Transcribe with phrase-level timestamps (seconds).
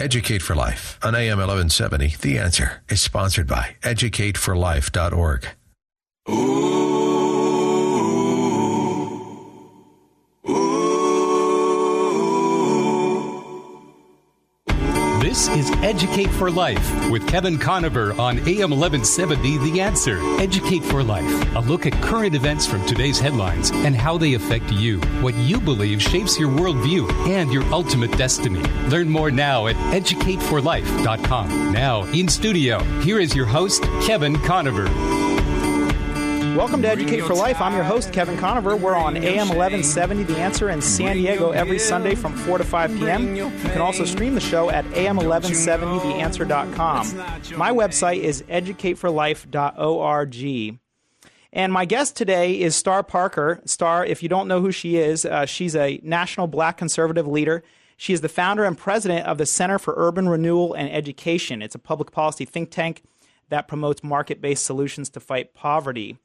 [0.00, 2.16] Educate for Life on AM 1170.
[2.20, 5.48] The answer is sponsored by educateforlife.org.
[6.26, 6.73] This
[15.84, 20.18] Educate for Life with Kevin Conover on AM 1170 The Answer.
[20.40, 24.72] Educate for Life, a look at current events from today's headlines and how they affect
[24.72, 28.62] you, what you believe shapes your worldview and your ultimate destiny.
[28.88, 31.72] Learn more now at educateforlife.com.
[31.72, 35.23] Now, in studio, here is your host, Kevin Conover.
[36.54, 37.60] Welcome to Educate for Life.
[37.60, 38.76] I'm your host, Kevin Conover.
[38.76, 42.96] We're on AM 1170 The Answer in San Diego every Sunday from 4 to 5
[42.96, 43.34] p.m.
[43.34, 47.58] You can also stream the show at am1170theanswer.com.
[47.58, 50.78] My website is educateforlife.org.
[51.52, 53.60] And my guest today is Star Parker.
[53.64, 57.64] Star, if you don't know who she is, uh, she's a national black conservative leader.
[57.96, 61.62] She is the founder and president of the Center for Urban Renewal and Education.
[61.62, 63.02] It's a public policy think tank
[63.48, 66.16] that promotes market based solutions to fight poverty.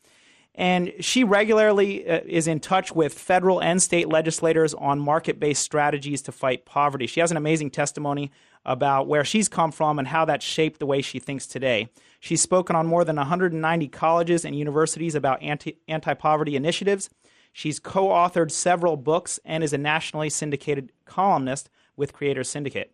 [0.55, 5.61] And she regularly uh, is in touch with federal and state legislators on market based
[5.61, 7.07] strategies to fight poverty.
[7.07, 8.31] She has an amazing testimony
[8.65, 11.87] about where she's come from and how that shaped the way she thinks today.
[12.19, 17.09] She's spoken on more than 190 colleges and universities about anti poverty initiatives.
[17.53, 22.93] She's co authored several books and is a nationally syndicated columnist with Creators Syndicate.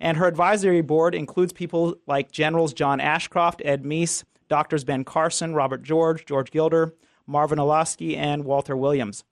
[0.00, 5.54] And her advisory board includes people like Generals John Ashcroft, Ed Meese, Doctors Ben Carson,
[5.54, 6.92] Robert George, George Gilder,
[7.26, 9.24] Marvin Olasky, and Walter Williams.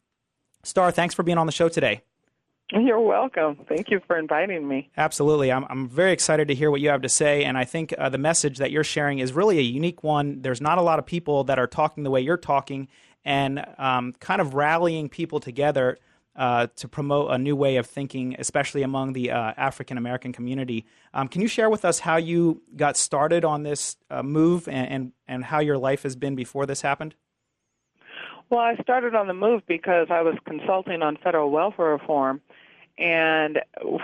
[0.63, 2.01] Star, thanks for being on the show today.
[2.73, 3.59] You're welcome.
[3.69, 4.89] Thank you for inviting me.
[4.97, 5.53] Absolutely.
[5.53, 7.45] I'm, I'm very excited to hear what you have to say.
[7.45, 10.41] And I think uh, the message that you're sharing is really a unique one.
[10.41, 12.89] There's not a lot of people that are talking the way you're talking
[13.23, 15.99] and um, kind of rallying people together
[16.41, 20.87] uh, to promote a new way of thinking, especially among the uh, African American community.
[21.13, 24.89] Um, can you share with us how you got started on this uh, move and,
[24.91, 27.15] and, and how your life has been before this happened?
[28.49, 32.41] Well, I started on the move because I was consulting on federal welfare reform
[32.97, 33.59] and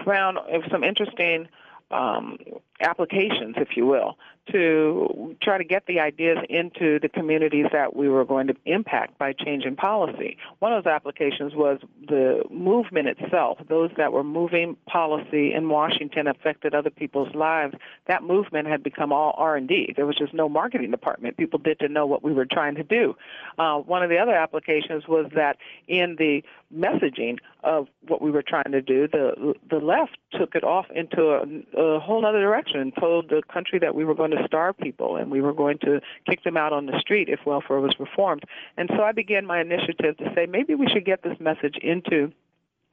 [0.05, 0.37] found
[0.71, 1.49] some interesting
[1.91, 2.37] um,
[2.83, 4.19] applications, if you will,
[4.53, 9.19] to try to get the ideas into the communities that we were going to impact
[9.19, 10.37] by changing policy.
[10.61, 13.59] One of those applications was the movement itself.
[13.69, 17.75] Those that were moving policy in Washington affected other people's lives.
[18.07, 19.95] That movement had become all R&D.
[19.97, 21.37] There was just no marketing department.
[21.37, 23.17] People didn't know what we were trying to do.
[23.59, 25.57] Uh, one of the other applications was that
[25.89, 26.43] in the
[26.75, 31.31] messaging of what we were trying to do, the the left took it off into
[31.31, 34.77] a, a whole other direction and told the country that we were going to starve
[34.79, 37.95] people and we were going to kick them out on the street if welfare was
[37.99, 38.43] reformed.
[38.77, 42.33] And so I began my initiative to say maybe we should get this message into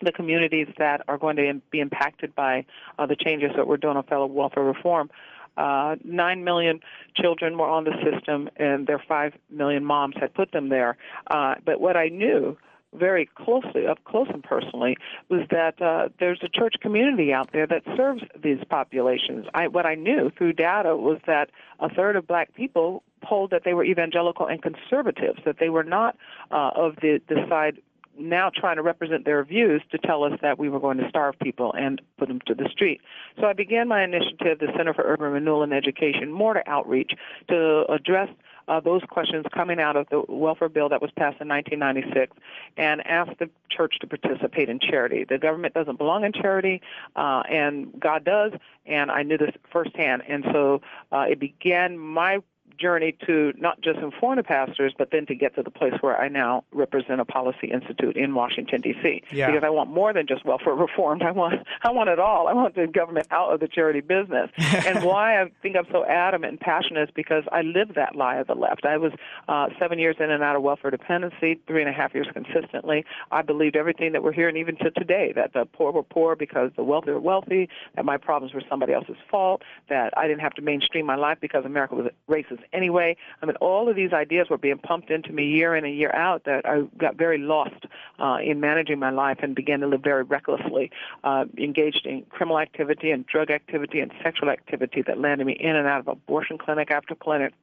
[0.01, 2.65] the communities that are going to be impacted by
[2.99, 5.09] uh, the changes that we're doing on federal welfare reform.
[5.55, 6.79] Uh, Nine million
[7.15, 10.97] children were on the system, and their five million moms had put them there.
[11.27, 12.57] Uh, but what I knew
[12.95, 14.95] very closely, up close and personally,
[15.29, 19.45] was that uh, there's a church community out there that serves these populations.
[19.53, 21.49] I, what I knew through data was that
[21.79, 25.83] a third of black people polled that they were evangelical and conservatives, that they were
[25.83, 26.15] not
[26.51, 27.79] uh, of the, the side
[28.17, 31.37] now trying to represent their views to tell us that we were going to starve
[31.39, 33.01] people and put them to the street.
[33.39, 37.13] So I began my initiative, the Center for Urban Renewal and Education, more to outreach
[37.49, 38.29] to address
[38.67, 42.35] uh, those questions coming out of the welfare bill that was passed in 1996
[42.77, 45.25] and asked the church to participate in charity.
[45.27, 46.81] The government doesn't belong in charity,
[47.15, 48.53] uh, and God does,
[48.85, 50.23] and I knew this firsthand.
[50.27, 50.81] And so
[51.11, 52.39] uh, it began my
[52.77, 56.19] journey to not just inform the pastors, but then to get to the place where
[56.19, 59.23] I now represent a policy institute in Washington D.C.
[59.31, 59.47] Yeah.
[59.47, 61.21] Because I want more than just welfare reform.
[61.21, 62.47] I want I want it all.
[62.47, 64.49] I want the government out of the charity business.
[64.57, 68.35] and why I think I'm so adamant and passionate is because I lived that lie
[68.35, 68.85] of the left.
[68.85, 69.11] I was
[69.47, 73.05] uh, seven years in and out of welfare dependency, three and a half years consistently.
[73.31, 76.71] I believed everything that we're hearing even to today that the poor were poor because
[76.75, 80.53] the wealthy were wealthy, that my problems were somebody else's fault, that I didn't have
[80.53, 83.15] to mainstream my life because America was racist anyway.
[83.41, 86.13] I mean, all of these ideas were being pumped into me year in and year
[86.13, 87.85] out that I got very lost
[88.19, 90.91] uh, in managing my life and began to live very recklessly,
[91.23, 95.75] uh, engaged in criminal activity and drug activity and sexual activity that landed me in
[95.75, 97.53] and out of abortion clinic after clinic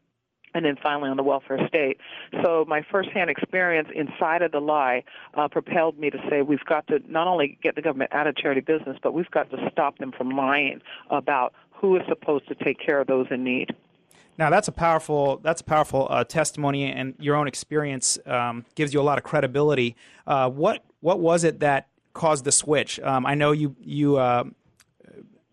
[0.55, 1.99] and then finally on the welfare state.
[2.43, 5.05] So my firsthand experience inside of the lie
[5.35, 8.37] uh, propelled me to say we've got to not only get the government out of
[8.37, 10.81] charity business, but we've got to stop them from lying
[11.11, 13.75] about who is supposed to take care of those in need.
[14.41, 18.95] Now that's a powerful that's a powerful uh, testimony, and your own experience um, gives
[18.95, 19.97] you a lot of credibility.
[20.27, 22.99] Uh, what what was it that caused the switch?
[23.01, 24.45] Um, I know you you uh,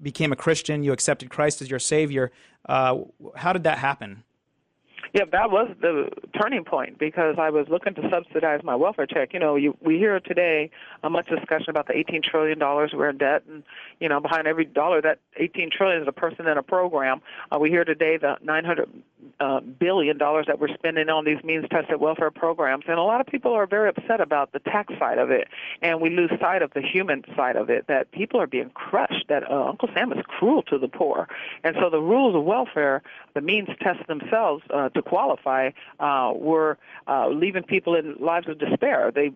[0.01, 2.31] became a Christian, you accepted Christ as your Savior.
[2.67, 2.99] Uh,
[3.35, 4.23] how did that happen?
[5.17, 6.09] Yeah, that was the
[6.39, 9.33] turning point because I was looking to subsidize my welfare check.
[9.33, 10.69] You know, you, we hear today
[11.01, 13.63] a much discussion about the 18 trillion dollars we're in debt, and
[13.99, 17.21] you know, behind every dollar, that 18 trillion is a person in a program.
[17.51, 18.87] Uh, we hear today the 900
[19.39, 23.27] uh, billion dollars that we're spending on these means-tested welfare programs, and a lot of
[23.27, 25.47] people are very upset about the tax side of it,
[25.81, 27.87] and we lose sight of the human side of it.
[27.87, 29.25] That people are being crushed.
[29.29, 31.27] That uh, Uncle Sam is cruel to the poor,
[31.63, 33.01] and so the rules of welfare,
[33.33, 36.77] the means test themselves uh, to qualify, uh, were
[37.07, 39.11] uh, leaving people in lives of despair.
[39.13, 39.31] They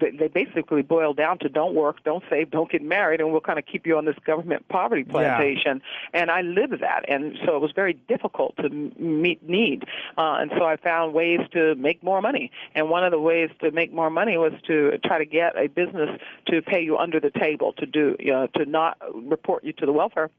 [0.00, 3.58] they basically boil down to don't work, don't save, don't get married, and we'll kind
[3.58, 5.82] of keep you on this government poverty plantation.
[6.14, 6.20] Yeah.
[6.20, 9.84] And I lived that, and so it was very difficult to meet need.
[10.16, 12.50] Uh, and so I found ways to make more money.
[12.74, 15.66] And one of the ways to make more money was to try to get a
[15.66, 19.72] business to pay you under the table to do, you know, to not report you
[19.74, 20.30] to the welfare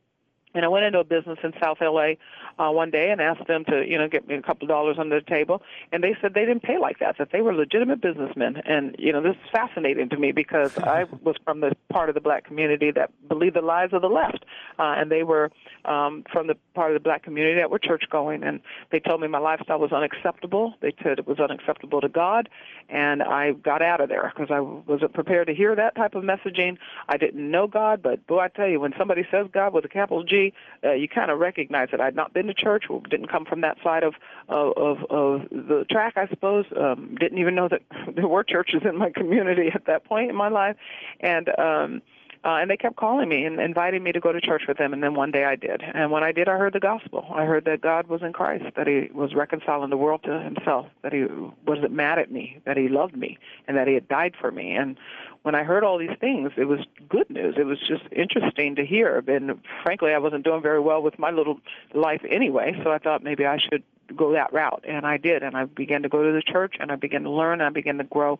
[0.53, 2.13] and I went into a business in South LA
[2.59, 4.97] uh, one day and asked them to, you know, get me a couple of dollars
[4.99, 5.61] under the table,
[5.91, 7.17] and they said they didn't pay like that.
[7.17, 11.03] That they were legitimate businessmen, and you know, this is fascinating to me because I
[11.23, 14.45] was from the part of the black community that believed the lies of the left,
[14.79, 15.51] uh, and they were
[15.85, 18.59] um, from the part of the black community that were church going, and
[18.91, 20.75] they told me my lifestyle was unacceptable.
[20.81, 22.49] They said it was unacceptable to God,
[22.89, 26.23] and I got out of there because I wasn't prepared to hear that type of
[26.23, 26.77] messaging.
[27.07, 29.89] I didn't know God, but boy, I tell you, when somebody says God with a
[29.89, 30.40] capital G
[30.83, 31.99] uh, you kind of recognize it.
[31.99, 34.13] I'd not been to church, didn't come from that side of
[34.49, 36.65] of, of the track, I suppose.
[36.75, 37.81] Um, didn't even know that
[38.15, 40.75] there were churches in my community at that point in my life,
[41.19, 41.47] and.
[41.59, 42.01] um
[42.43, 44.93] uh, and they kept calling me and inviting me to go to church with them.
[44.93, 45.83] And then one day I did.
[45.83, 47.27] And when I did, I heard the gospel.
[47.33, 50.87] I heard that God was in Christ, that He was reconciling the world to Himself,
[51.03, 51.25] that He
[51.67, 54.71] wasn't mad at me, that He loved me, and that He had died for me.
[54.71, 54.97] And
[55.43, 56.79] when I heard all these things, it was
[57.09, 57.55] good news.
[57.57, 59.23] It was just interesting to hear.
[59.27, 61.59] And frankly, I wasn't doing very well with my little
[61.93, 63.83] life anyway, so I thought maybe I should
[64.15, 64.83] go that route.
[64.87, 65.43] And I did.
[65.43, 67.69] And I began to go to the church and I began to learn and I
[67.69, 68.39] began to grow.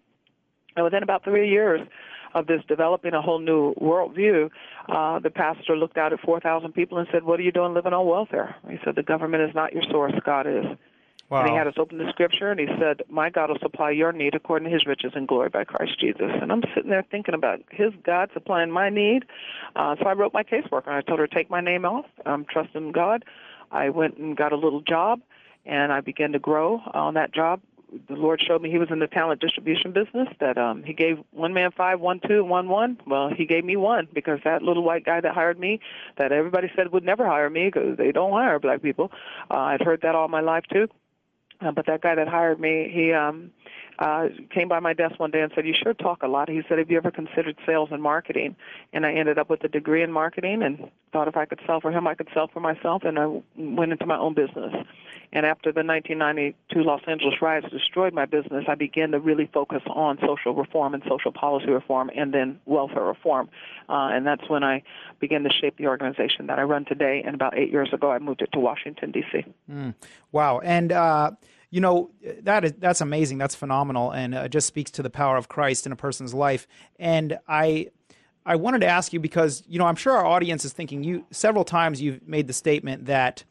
[0.76, 1.82] And within about three years
[2.34, 4.50] of this developing a whole new worldview,
[4.90, 7.94] uh, the pastor looked out at 4,000 people and said, What are you doing living
[7.94, 8.56] on welfare?
[8.70, 10.66] He said, The government is not your source, God is.
[11.30, 11.44] Wow.
[11.44, 14.12] And he had us open the scripture and he said, My God will supply your
[14.12, 16.30] need according to his riches and glory by Christ Jesus.
[16.30, 19.24] And I'm sitting there thinking about his God supplying my need.
[19.74, 22.06] Uh, so I wrote my caseworker and I told her take my name off.
[22.26, 23.24] I'm trusting God.
[23.72, 25.22] I went and got a little job
[25.66, 27.62] and I began to grow on that job.
[28.08, 31.20] The Lord showed me he was in the talent distribution business, that um, he gave
[31.32, 32.98] one man five, one two, one one.
[33.06, 35.80] Well, he gave me one because that little white guy that hired me,
[36.18, 39.12] that everybody said would never hire me because they don't hire black people.
[39.50, 40.88] Uh, I'd heard that all my life too
[41.62, 43.52] uh, but that guy that hired me, he um
[44.02, 46.62] uh came by my desk one day and said, "You sure talk a lot." He
[46.68, 48.56] said, "Have you ever considered sales and marketing?"
[48.94, 51.80] And I ended up with a degree in marketing and thought if I could sell
[51.80, 54.74] for him, I could sell for myself, and I went into my own business.
[55.34, 59.82] And after the 1992 Los Angeles riots destroyed my business, I began to really focus
[59.88, 63.50] on social reform and social policy reform and then welfare reform.
[63.88, 64.84] Uh, and that's when I
[65.20, 67.24] began to shape the organization that I run today.
[67.26, 69.46] And about eight years ago, I moved it to Washington, D.C.
[69.72, 69.94] Mm.
[70.34, 70.60] Wow.
[70.60, 71.32] And, uh,
[71.72, 75.38] you know that is that's amazing that's phenomenal and uh, just speaks to the power
[75.38, 76.68] of christ in a person's life
[77.00, 77.88] and i
[78.46, 81.26] i wanted to ask you because you know i'm sure our audience is thinking you
[81.32, 83.44] several times you've made the statement that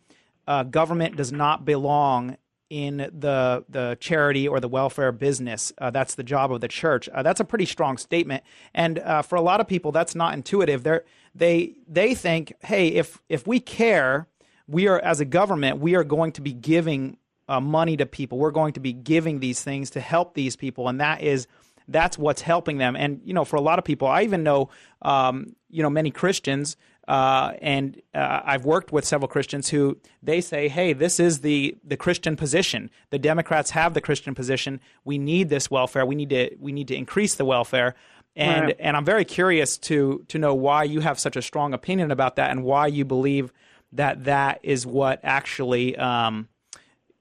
[0.47, 2.37] uh, government does not belong
[2.71, 5.73] in the the charity or the welfare business.
[5.79, 7.09] Uh, that's the job of the church.
[7.09, 8.43] Uh, that's a pretty strong statement,
[8.73, 10.85] and uh, for a lot of people, that's not intuitive.
[10.85, 11.01] They
[11.35, 14.29] they they think, hey, if if we care,
[14.69, 17.17] we are as a government, we are going to be giving
[17.51, 18.39] uh, money to people.
[18.39, 21.47] We're going to be giving these things to help these people, and that is
[21.89, 22.97] that's what's helping them.
[22.97, 24.71] And you know, for a lot of people, I even know
[25.03, 26.77] um, you know many Christians
[27.11, 31.77] uh, and uh, I've worked with several Christians who they say, "Hey, this is the
[31.83, 32.89] the Christian position.
[33.11, 34.81] The Democrats have the Christian position.
[35.05, 36.07] We need this welfare.
[36.07, 37.97] We need to we need to increase the welfare."
[38.37, 38.77] And right.
[38.79, 42.37] and I'm very curious to to know why you have such a strong opinion about
[42.37, 43.53] that, and why you believe
[43.91, 46.49] that that is what actually um,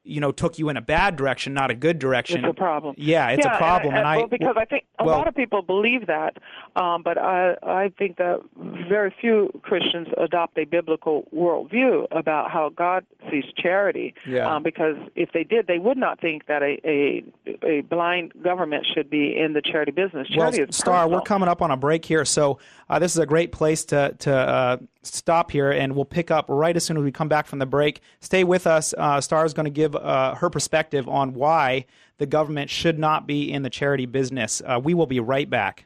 [0.10, 2.44] you know took you in a bad direction, not a good direction.
[2.44, 2.96] It's a problem.
[2.98, 5.28] Yeah, it's yeah, a problem, and, and, and, I because I think a well, lot
[5.28, 6.38] of people believe that,
[6.76, 8.42] um, but I I think that
[8.90, 14.14] very few Christians adopt a biblical worldview about how God sees charity.
[14.28, 14.54] Yeah.
[14.54, 17.24] Um, because if they did, they would not think that a a,
[17.64, 20.28] a blind government should be in the charity business.
[20.28, 21.10] Charity well, Star, personal.
[21.20, 24.16] we're coming up on a break here, so uh, this is a great place to
[24.20, 27.48] to uh, stop here, and we'll pick up right as soon as we come back
[27.48, 28.02] from the break.
[28.20, 28.94] Stay with us.
[28.98, 31.86] Uh, Star is going to give uh, her perspective on why
[32.18, 34.62] the government should not be in the charity business.
[34.66, 35.86] Uh, we will be right back.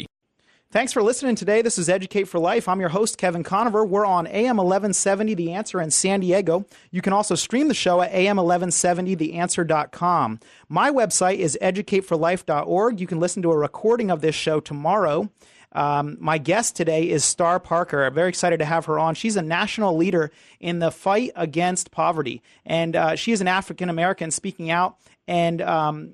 [0.71, 1.61] Thanks for listening today.
[1.61, 2.69] This is Educate for Life.
[2.69, 3.83] I'm your host, Kevin Conover.
[3.83, 6.65] We're on AM 1170 The Answer in San Diego.
[6.91, 10.39] You can also stream the show at AM1170TheAnswer.com.
[10.69, 13.01] My website is educateforlife.org.
[13.01, 15.29] You can listen to a recording of this show tomorrow.
[15.73, 18.05] Um, my guest today is Star Parker.
[18.05, 19.15] I'm very excited to have her on.
[19.15, 23.89] She's a national leader in the fight against poverty, and uh, she is an African
[23.89, 24.95] American speaking out
[25.27, 26.13] and um,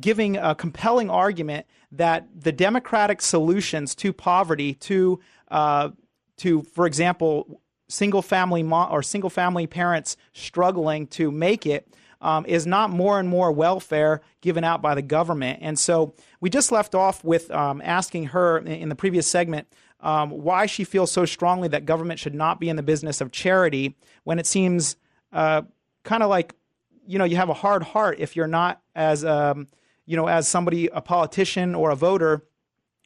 [0.00, 5.90] giving a compelling argument that the democratic solutions to poverty, to uh,
[6.38, 11.88] to for example, single family mo- or single family parents struggling to make it,
[12.20, 15.60] um, is not more and more welfare given out by the government.
[15.62, 19.68] And so we just left off with um, asking her in the previous segment.
[20.00, 23.32] Um, why she feels so strongly that government should not be in the business of
[23.32, 24.96] charity when it seems
[25.32, 25.62] uh,
[26.04, 26.54] kind of like
[27.06, 29.68] you know you have a hard heart if you're not as um,
[30.06, 32.46] you know, as somebody, a politician or a voter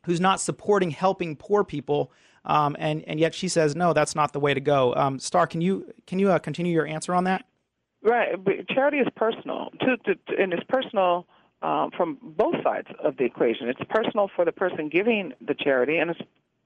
[0.04, 2.12] who's not supporting helping poor people.
[2.44, 4.94] Um, and and yet she says no, that's not the way to go.
[4.94, 7.44] Um, Star, can you can you uh, continue your answer on that?
[8.02, 11.26] Right, but charity is personal, to, to, to, and it's personal
[11.60, 13.68] um, from both sides of the equation.
[13.68, 16.20] It's personal for the person giving the charity, and it's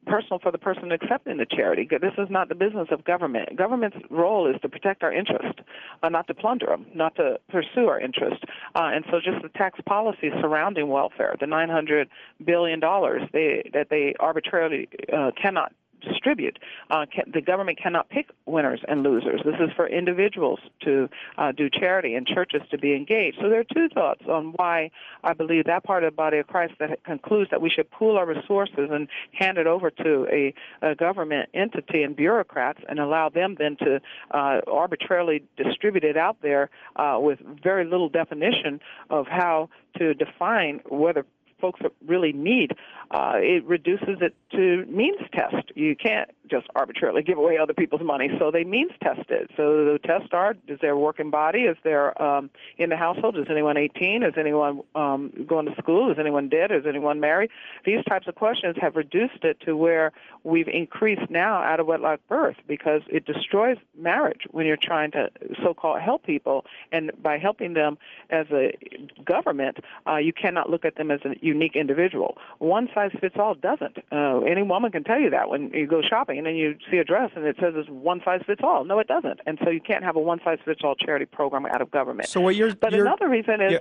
[0.07, 1.89] personal for the person accepting the charity.
[1.91, 3.57] This is not the business of government.
[3.57, 5.61] Government's role is to protect our interest,
[6.03, 8.45] uh, not to plunder them, not to pursue our interest.
[8.75, 12.09] Uh, and so, just the tax policy surrounding welfare, the 900
[12.45, 15.73] billion dollars that they arbitrarily uh, cannot
[16.05, 16.59] distribute.
[16.91, 19.41] Uh, can, the government cannot pick winners and losers.
[19.45, 21.09] This is for individuals to
[21.39, 23.39] uh, do charity and churches to be engaged.
[23.41, 24.91] So there are two thoughts on why
[25.23, 28.17] I believe that part of the body of Christ that concludes that we should pool
[28.17, 33.29] our resources and hand it over to a, a government entity and bureaucrats and allow
[33.29, 34.01] them then to
[34.33, 38.81] uh, arbitrarily distribute it out there uh, with very little definition
[39.11, 41.25] of how to define whether
[41.65, 42.73] folks that really need.
[43.11, 45.73] Uh, it reduces it to means test.
[45.75, 49.51] You can't just arbitrarily give away other people's money, so they means test it.
[49.57, 51.61] So the tests are: is there a working body?
[51.61, 53.39] Is there um, in the household?
[53.39, 54.23] Is anyone 18?
[54.23, 56.11] Is anyone um, going to school?
[56.11, 56.71] Is anyone dead?
[56.71, 57.51] Is anyone married?
[57.85, 62.21] These types of questions have reduced it to where we've increased now out of wedlock
[62.29, 65.31] birth because it destroys marriage when you're trying to
[65.63, 67.99] so-called help people, and by helping them
[68.31, 68.77] as a
[69.25, 72.37] government, uh, you cannot look at them as a unique individual.
[72.59, 73.99] One size fits all doesn't.
[74.13, 76.99] Uh, any woman can tell you that when you go shopping and then you see
[76.99, 78.85] a dress and it says it's one size fits all.
[78.85, 79.41] No, it doesn't.
[79.47, 82.29] And so you can't have a one size fits all charity program out of government.
[82.29, 83.73] So what you're, but you're, another reason is.
[83.73, 83.79] Yeah.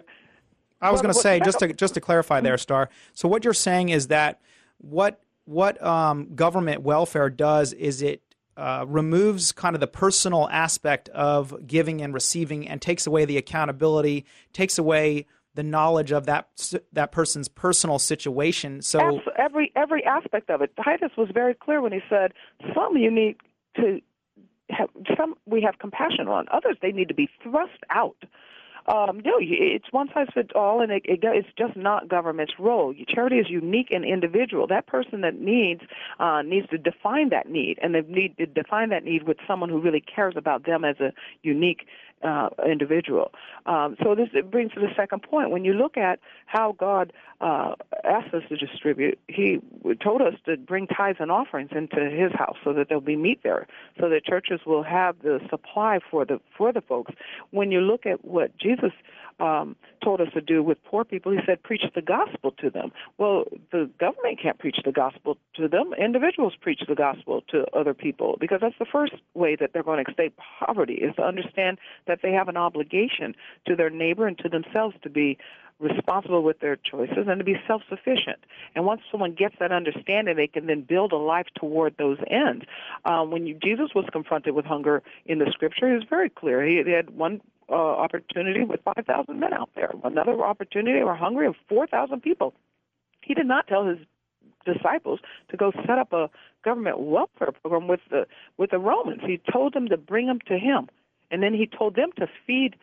[0.81, 2.89] I was going to say just to just to clarify there, Star.
[3.13, 4.41] So what you're saying is that
[4.79, 8.21] what what um, government welfare does is it
[8.57, 13.37] uh, removes kind of the personal aspect of giving and receiving and takes away the
[13.37, 16.47] accountability, takes away the knowledge of that
[16.91, 18.81] that person's personal situation.
[18.81, 20.71] So every every aspect of it.
[20.83, 22.33] Titus was very clear when he said,
[22.73, 23.37] "Some you need
[23.75, 23.99] to
[24.69, 26.47] have some we have compassion on.
[26.51, 28.17] Others they need to be thrust out."
[28.85, 32.93] Um, no, it's one size fits all, and it, it, it's just not government's role.
[33.07, 34.67] Charity is unique and individual.
[34.67, 35.81] That person that needs
[36.19, 39.69] uh, needs to define that need, and they need to define that need with someone
[39.69, 41.87] who really cares about them as a unique
[42.23, 43.31] uh, individual.
[43.65, 45.49] Um, so this brings to the second point.
[45.49, 49.59] When you look at how God uh, asked us to distribute, He
[50.01, 53.41] told us to bring tithes and offerings into His house so that there'll be meat
[53.43, 53.67] there,
[53.99, 57.13] so that churches will have the supply for the for the folks.
[57.51, 58.91] When you look at what Jesus
[59.43, 61.31] um, told us to do with poor people.
[61.31, 62.91] He said, preach the gospel to them.
[63.17, 65.93] Well, the government can't preach the gospel to them.
[65.99, 70.03] Individuals preach the gospel to other people because that's the first way that they're going
[70.03, 73.35] to escape poverty is to understand that they have an obligation
[73.67, 75.37] to their neighbor and to themselves to be
[75.79, 78.39] responsible with their choices and to be self-sufficient.
[78.75, 82.63] And once someone gets that understanding, they can then build a life toward those ends.
[83.03, 86.65] Um, when you, Jesus was confronted with hunger in the scripture, he was very clear.
[86.65, 89.91] He, he had one uh, opportunity with 5,000 men out there.
[90.03, 92.53] Another opportunity, were hungry of 4,000 people.
[93.21, 93.99] He did not tell his
[94.65, 96.29] disciples to go set up a
[96.63, 98.25] government welfare program with the
[98.57, 99.21] with the Romans.
[99.25, 100.89] He told them to bring them to him,
[101.31, 102.75] and then he told them to feed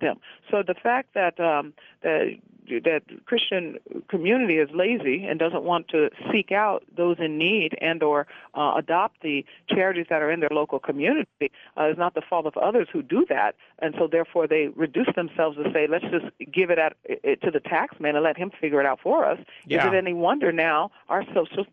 [0.00, 0.16] them.
[0.50, 2.36] So the fact that um, that
[2.84, 8.02] that Christian community is lazy and doesn't want to seek out those in need and
[8.02, 12.22] or uh, adopt the charities that are in their local community uh, is not the
[12.22, 16.04] fault of others who do that, and so therefore they reduce themselves to say, let's
[16.04, 19.24] just give it, at, it to the taxman and let him figure it out for
[19.24, 19.38] us.
[19.66, 19.86] Yeah.
[19.86, 21.66] Is it any wonder now our social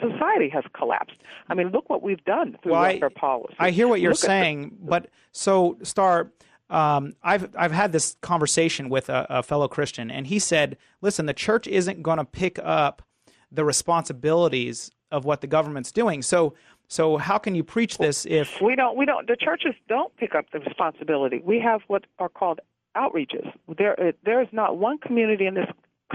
[0.00, 1.16] society has collapsed.
[1.48, 3.54] I mean, look what we've done through well, welfare I, policy.
[3.58, 6.30] I hear what you're Look saying, but so Star,
[6.70, 11.26] um, I've I've had this conversation with a, a fellow Christian, and he said, "Listen,
[11.26, 13.02] the church isn't going to pick up
[13.50, 16.20] the responsibilities of what the government's doing.
[16.20, 16.54] So,
[16.86, 18.96] so how can you preach this if we don't?
[18.96, 19.26] We don't.
[19.26, 21.40] The churches don't pick up the responsibility.
[21.44, 22.60] We have what are called
[22.96, 23.50] outreaches.
[23.76, 25.68] There, there is not one community in this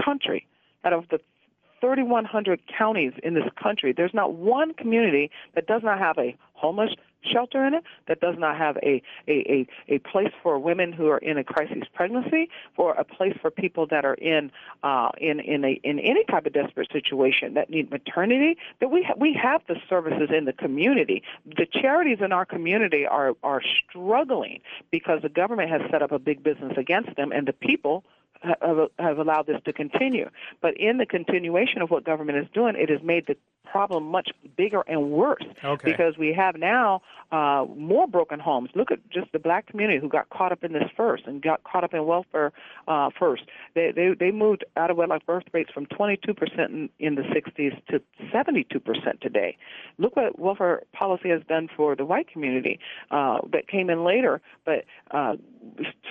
[0.04, 0.46] country
[0.84, 1.18] out of the
[1.80, 6.90] 3,100 counties in this country, there's not one community that does not have a homeless
[7.24, 11.08] shelter in it, that does not have a, a, a, a place for women who
[11.08, 14.50] are in a crisis pregnancy, for a place for people that are in
[14.82, 18.56] uh, in in a in any type of desperate situation that need maternity.
[18.80, 21.22] That we ha- we have the services in the community.
[21.44, 26.18] The charities in our community are are struggling because the government has set up a
[26.18, 28.04] big business against them, and the people
[28.42, 30.28] have, have allowed this to continue.
[30.60, 34.30] But in the continuation of what government is doing, it has made the problem much
[34.56, 35.90] bigger and worse okay.
[35.90, 37.02] because we have now
[37.32, 38.70] uh, more broken homes.
[38.74, 41.64] Look at just the black community who got caught up in this first and got
[41.64, 42.52] caught up in welfare
[42.86, 43.42] uh, first.
[43.74, 46.34] They, they they moved out of wedlock birth rates from 22%
[46.68, 48.00] in, in the 60s to
[48.32, 49.56] 72% today.
[49.98, 52.78] Look what welfare policy has done for the white community
[53.10, 55.34] uh, that came in later, but uh,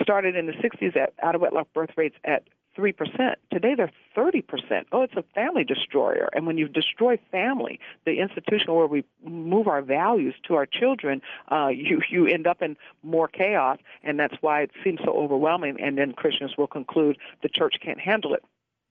[0.02, 2.44] started in the 60s at out of wedlock birth rates at
[2.78, 3.36] 3%.
[3.52, 4.86] Today they're 30%.
[4.92, 6.30] Oh, it's a family destroyer.
[6.34, 11.22] And when you destroy family, the institution where we move our values to our children,
[11.52, 13.78] uh, you, you end up in more chaos.
[14.04, 15.80] And that's why it seems so overwhelming.
[15.82, 18.44] And then Christians will conclude the church can't handle it.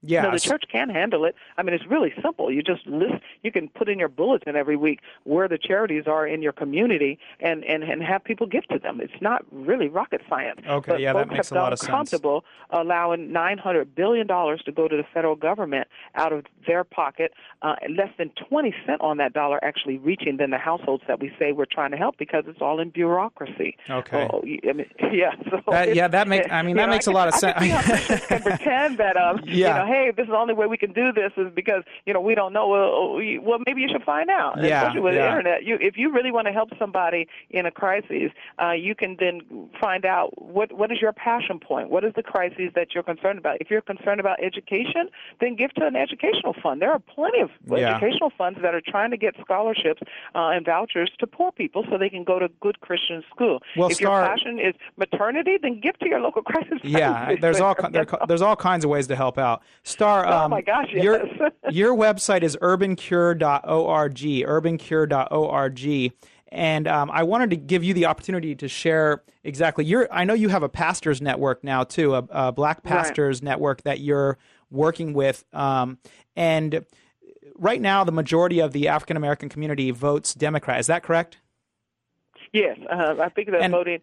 [0.02, 1.34] Yeah, no, the church can handle it.
[1.56, 2.50] I mean, it's really simple.
[2.50, 3.22] You just list.
[3.42, 7.18] You can put in your bulletin every week where the charities are in your community,
[7.40, 9.00] and and and have people give to them.
[9.00, 10.60] It's not really rocket science.
[10.66, 11.90] Okay, but yeah, folks that makes have a lot of sense.
[11.90, 16.84] comfortable allowing nine hundred billion dollars to go to the federal government out of their
[16.84, 21.20] pocket, uh, less than twenty cent on that dollar actually reaching then the households that
[21.20, 23.76] we say we're trying to help because it's all in bureaucracy.
[23.88, 24.28] Okay.
[24.32, 25.32] Oh, I mean, yeah.
[25.50, 26.48] So that, yeah, that makes.
[26.50, 27.58] I mean, that know, makes I a lot of I sense.
[27.58, 29.84] Can Christians can pretend that um, Yeah.
[29.84, 32.12] you know, hey, this is the only way we can do this is because you
[32.14, 32.66] know we don't know.
[32.68, 34.54] Well, well maybe you should find out.
[34.62, 35.22] Yeah, Especially with yeah.
[35.22, 38.30] the internet, you if you really want to help somebody in a crisis,
[38.62, 39.34] uh, you can then
[39.80, 41.90] find out what what is your passion point.
[41.90, 43.54] What is the crisis that you're concerned about?
[43.60, 45.04] If you're concerned about education,
[45.40, 46.80] then give to an educational fund.
[46.82, 47.96] There are plenty of Yeah.
[47.96, 50.02] educational funds that are trying to get scholarships
[50.34, 53.60] uh, and vouchers to poor people so they can go to good Christian school.
[53.76, 56.78] Well, if Star- your passion is maternity, then give to your local crisis.
[56.82, 58.04] yeah, there's all center.
[58.04, 59.62] ki- there, there's all kinds of ways to help out.
[59.84, 61.52] Star, Oh, um, my gosh, your yes.
[61.70, 66.12] your website is urbancure.org, urbancure.org,
[66.48, 69.84] and um, I wanted to give you the opportunity to share exactly.
[69.84, 73.82] Your, I know you have a pastors network now too, a, a Black pastors network
[73.82, 74.38] that you're
[74.70, 75.98] working with, um,
[76.36, 76.84] and
[77.56, 80.80] right now the majority of the African American community votes Democrat.
[80.80, 81.38] Is that correct?
[82.52, 84.00] Yes, uh, I think that And- voting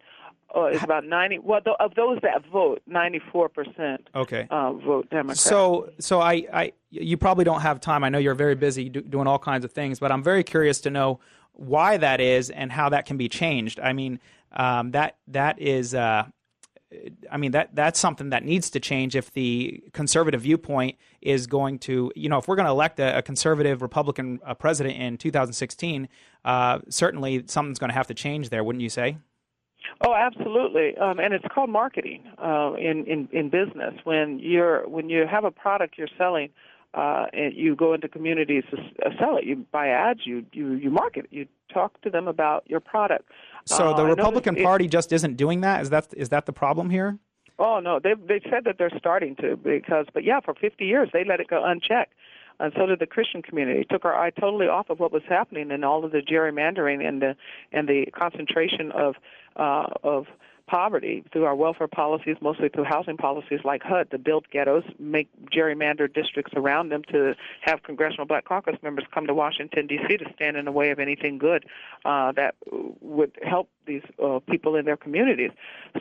[0.56, 1.38] uh, is about ninety.
[1.38, 4.46] Well, th- of those that vote, ninety-four percent Okay.
[4.50, 5.38] uh, vote Democrat.
[5.38, 8.04] So, so I, I, you probably don't have time.
[8.04, 10.80] I know you're very busy do, doing all kinds of things, but I'm very curious
[10.82, 11.20] to know
[11.52, 13.78] why that is and how that can be changed.
[13.80, 14.18] I mean,
[14.52, 16.24] um, that that is, uh,
[17.30, 21.78] I mean that that's something that needs to change if the conservative viewpoint is going
[21.80, 25.16] to, you know, if we're going to elect a, a conservative Republican uh, president in
[25.18, 26.08] 2016,
[26.44, 29.18] uh, certainly something's going to have to change there, wouldn't you say?
[30.06, 33.94] Oh, absolutely, um, and it's called marketing uh, in, in in business.
[34.04, 36.50] When you're when you have a product you're selling,
[36.94, 40.72] uh, and you go into communities to uh, sell it, you buy ads, you you
[40.74, 43.28] you market it, you talk to them about your product.
[43.64, 45.82] So Uh, the Republican it- Party just isn't doing that.
[45.82, 47.18] Is that is that the problem here?
[47.58, 51.10] Oh no, they they said that they're starting to because, but yeah, for 50 years
[51.12, 52.14] they let it go unchecked,
[52.60, 53.86] and so did the Christian community.
[53.90, 57.22] Took our eye totally off of what was happening and all of the gerrymandering and
[57.22, 57.34] the
[57.72, 59.14] and the concentration of
[59.56, 60.26] uh, of
[60.70, 65.28] poverty through our welfare policies, mostly through housing policies like HUD, to build ghettos, make
[65.52, 70.16] gerrymandered districts around them to have Congressional Black Caucus members come to Washington D.C.
[70.18, 71.64] to stand in the way of anything good
[72.04, 72.54] uh, that
[73.00, 75.50] would help these uh, people in their communities.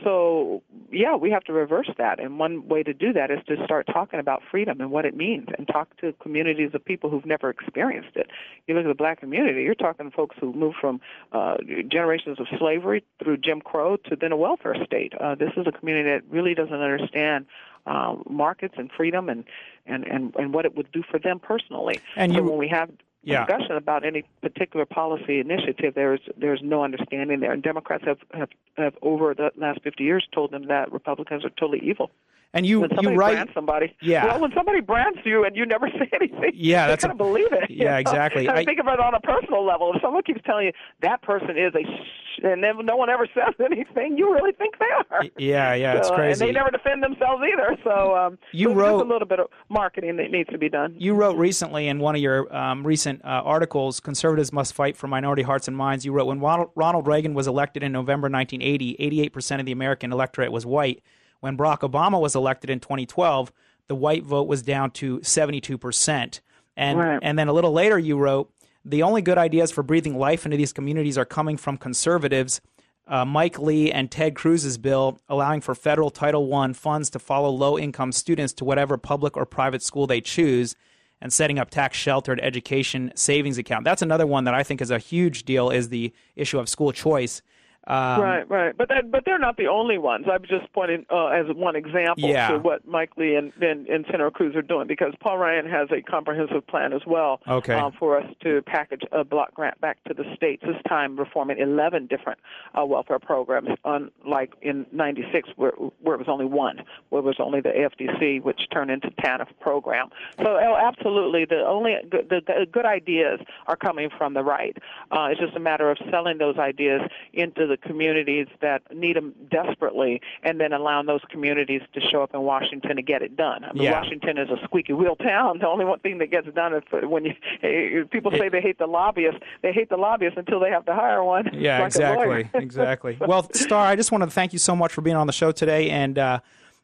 [0.03, 2.19] So yeah, we have to reverse that.
[2.19, 5.15] And one way to do that is to start talking about freedom and what it
[5.15, 8.29] means and talk to communities of people who've never experienced it.
[8.67, 11.01] You look at the black community, you're talking to folks who moved from
[11.31, 11.55] uh,
[11.87, 15.13] generations of slavery through Jim Crow to then a welfare state.
[15.19, 17.45] Uh, this is a community that really doesn't understand
[17.85, 19.43] uh, markets and freedom and,
[19.85, 21.99] and, and, and what it would do for them personally.
[22.15, 22.89] And so you, when we have
[23.23, 23.45] yeah.
[23.45, 27.51] discussion about any particular policy initiative, there's there's no understanding there.
[27.51, 31.49] And Democrats have, have, have over the last 50 years told them that Republicans are
[31.49, 32.11] totally evil.
[32.51, 33.95] And you when somebody you write brands somebody.
[34.01, 34.25] Yeah.
[34.25, 37.51] Well, when somebody brands you and you never say anything, Yeah, that's kind of believe
[37.51, 37.69] it.
[37.69, 37.97] yeah, know?
[37.99, 38.47] exactly.
[38.47, 39.93] And I- think of it on a personal level.
[39.93, 40.71] If someone keeps telling you
[41.03, 44.79] that person is a, sh- and then no one ever says anything, you really think
[44.79, 45.25] they are.
[45.37, 46.43] Yeah, yeah, it's So, uh, crazy.
[46.43, 47.77] And they never defend themselves either.
[47.83, 50.95] So um, You so wrote- a little bit of marketing that needs to be done.
[50.97, 55.05] You wrote recently in one of your um, recent uh, articles, Conservatives Must Fight for
[55.07, 56.03] Minority Hearts and Minds.
[56.03, 58.95] You wrote, When Ronald, Ronald Reagan was elected in November 1980,
[59.31, 61.03] 88% of the American electorate was white.
[61.39, 63.51] When Barack Obama was elected in 2012,
[63.87, 66.41] the white vote was down to 72%.
[66.77, 67.19] And, Right.
[67.21, 68.51] and then a little later, you wrote,
[68.85, 72.61] The only good ideas for breathing life into these communities are coming from conservatives.
[73.05, 77.49] Uh, Mike Lee and Ted Cruz's bill allowing for federal Title I funds to follow
[77.49, 80.75] low income students to whatever public or private school they choose
[81.21, 83.83] and setting up tax sheltered education savings account.
[83.83, 86.93] That's another one that I think is a huge deal is the issue of school
[86.93, 87.41] choice.
[87.89, 90.27] Um, right, right, but that, but they're not the only ones.
[90.31, 92.49] I'm just pointing uh, as one example Yeah.
[92.49, 95.89] to what Mike Lee and, and, and Senator Cruz are doing because Paul Ryan has
[95.91, 97.73] a comprehensive plan as well Okay.
[97.73, 100.61] uh, for us to package a block grant back to the states.
[100.65, 102.37] This time reforming 11 different
[102.79, 105.71] uh, welfare programs, unlike in '96 where
[106.01, 109.47] where it was only one, where it was only the AFDC, which turned into TANF
[109.61, 110.09] program.
[110.37, 114.77] So oh, absolutely, the only good, the, the good ideas are coming from the right.
[115.09, 117.01] Uh, it's just a matter of selling those ideas
[117.33, 122.33] into the communities that need them desperately, and then allowing those communities to show up
[122.33, 123.63] in Washington to get it done.
[123.63, 123.99] I mean, Yeah.
[123.99, 125.59] Washington is a squeaky wheel town.
[125.59, 128.77] The only one thing that gets done is when you eh, people say they hate
[128.77, 129.39] the lobbyists.
[129.61, 131.49] They hate the lobbyists until they have to hire one.
[131.53, 133.17] Yeah, like exactly, exactly.
[133.19, 135.51] Well, Star, I just want to thank you so much for being on the show
[135.51, 136.39] today, and uh,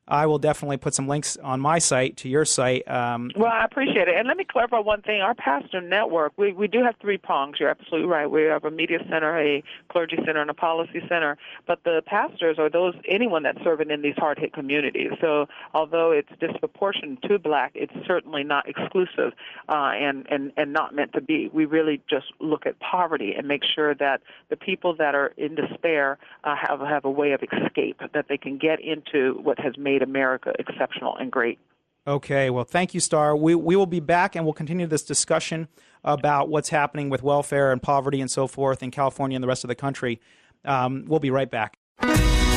[0.07, 2.87] I will definitely put some links on my site to your site.
[2.89, 4.15] Um, Well, I appreciate it.
[4.15, 5.21] And let me clarify one thing.
[5.21, 7.59] Our pastor network, we, we do have three prongs.
[7.59, 8.29] You're absolutely right.
[8.29, 11.37] We have a media center, a clergy center, and a policy center.
[11.65, 15.11] But the pastors are those anyone that's serving in these hard hit communities.
[15.21, 19.33] So although it's disproportionate to black, it's certainly not exclusive
[19.69, 21.49] uh, and, and, and not meant to be.
[21.51, 25.55] We really just look at poverty and make sure that the people that are in
[25.55, 29.77] despair uh, have have a way of escape, that they can get into what has
[29.77, 31.59] made America exceptional and great.
[32.07, 33.35] Okay, well, thank you, Star.
[33.35, 35.67] We, we will be back and we'll continue this discussion
[36.03, 39.63] about what's happening with welfare and poverty and so forth in California and the rest
[39.63, 40.21] of the country.
[40.63, 41.77] Um, we'll be right back.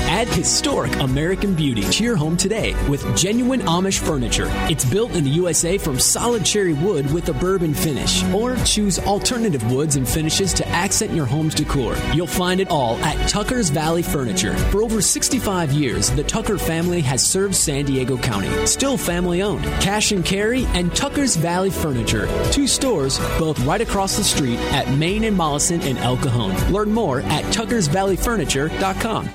[0.08, 4.50] Add historic American beauty to your home today with genuine Amish furniture.
[4.70, 8.24] It's built in the USA from solid cherry wood with a bourbon finish.
[8.32, 11.94] Or choose alternative woods and finishes to accent your home's decor.
[12.14, 14.56] You'll find it all at Tucker's Valley Furniture.
[14.70, 18.66] For over 65 years, the Tucker family has served San Diego County.
[18.66, 19.64] Still family owned.
[19.82, 22.26] Cash and Carry and Tucker's Valley Furniture.
[22.50, 26.72] Two stores, both right across the street at Main and Mollison in El Cajon.
[26.72, 29.34] Learn more at tuckersvalleyfurniture.com.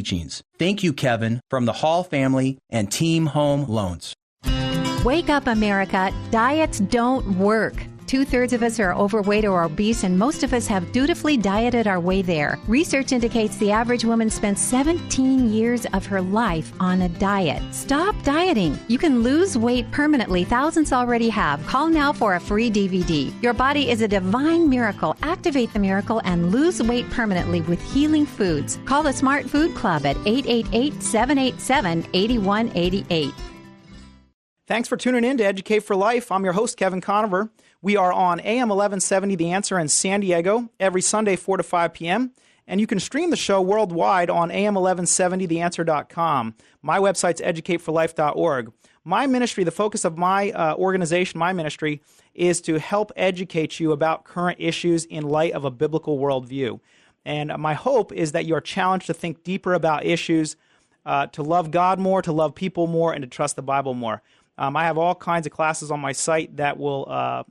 [0.01, 0.41] teachings.
[0.57, 4.13] Thank you, Kevin, from the Hall family and Team Home Loans.
[5.05, 6.13] Wake up, America.
[6.31, 7.83] Diets don't work.
[8.11, 11.87] Two thirds of us are overweight or obese, and most of us have dutifully dieted
[11.87, 12.59] our way there.
[12.67, 17.63] Research indicates the average woman spends 17 years of her life on a diet.
[17.73, 18.77] Stop dieting.
[18.89, 20.43] You can lose weight permanently.
[20.43, 21.65] Thousands already have.
[21.67, 23.31] Call now for a free DVD.
[23.41, 25.15] Your body is a divine miracle.
[25.23, 28.77] Activate the miracle and lose weight permanently with healing foods.
[28.83, 33.33] Call the Smart Food Club at 888 787 8188.
[34.67, 36.31] Thanks for tuning in to Educate for Life.
[36.31, 37.49] I'm your host, Kevin Conover.
[37.83, 41.93] We are on AM 1170 The Answer in San Diego every Sunday, 4 to 5
[41.93, 42.31] p.m.
[42.67, 46.53] And you can stream the show worldwide on AM1170TheAnswer.com.
[46.83, 48.71] My website's educateforlife.org.
[49.03, 52.03] My ministry, the focus of my uh, organization, my ministry,
[52.35, 56.79] is to help educate you about current issues in light of a biblical worldview.
[57.25, 60.55] And my hope is that you're challenged to think deeper about issues
[61.03, 64.21] uh, to love God more, to love people more, and to trust the Bible more.
[64.59, 67.41] Um, I have all kinds of classes on my site that will uh,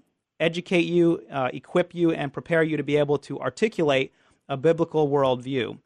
[0.40, 4.12] educate you, uh, equip you, and prepare you to be able to articulate
[4.48, 5.78] a biblical worldview.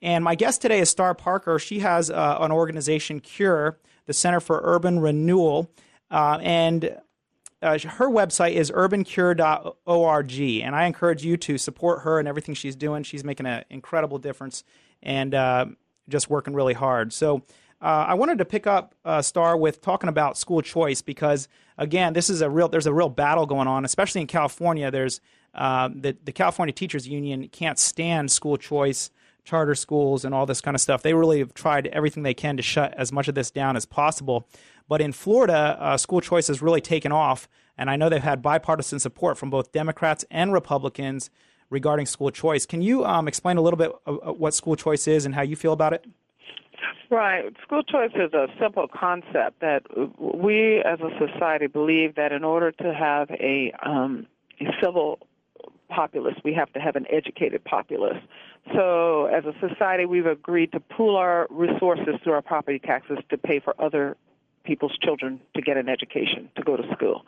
[0.00, 1.58] And my guest today is Star Parker.
[1.58, 5.70] She has uh, an organization, Cure, the Center for Urban Renewal.
[6.10, 6.98] Uh, and
[7.62, 12.74] uh, her website is urbancure.org, and I encourage you to support her and everything she's
[12.74, 13.04] doing.
[13.04, 14.64] She's making an incredible difference
[15.02, 15.66] and uh,
[16.08, 17.12] just working really hard.
[17.12, 17.42] So
[17.82, 22.12] uh, I wanted to pick up uh, Star with talking about school choice because again,
[22.12, 24.90] this is a real there's a real battle going on, especially in California.
[24.90, 25.20] There's
[25.52, 29.10] uh, the the California Teachers Union can't stand school choice,
[29.44, 31.02] charter schools, and all this kind of stuff.
[31.02, 33.84] They really have tried everything they can to shut as much of this down as
[33.84, 34.46] possible.
[34.88, 38.42] But in Florida, uh, school choice has really taken off, and I know they've had
[38.42, 41.30] bipartisan support from both Democrats and Republicans
[41.68, 42.64] regarding school choice.
[42.64, 45.72] Can you um, explain a little bit what school choice is and how you feel
[45.72, 46.06] about it?
[47.10, 47.44] Right.
[47.62, 49.82] School choice is a simple concept that
[50.18, 54.26] we as a society believe that in order to have a, um,
[54.60, 55.18] a civil
[55.88, 58.18] populace, we have to have an educated populace.
[58.74, 63.36] So as a society, we've agreed to pool our resources through our property taxes to
[63.36, 64.16] pay for other
[64.64, 67.24] people's children to get an education, to go to school.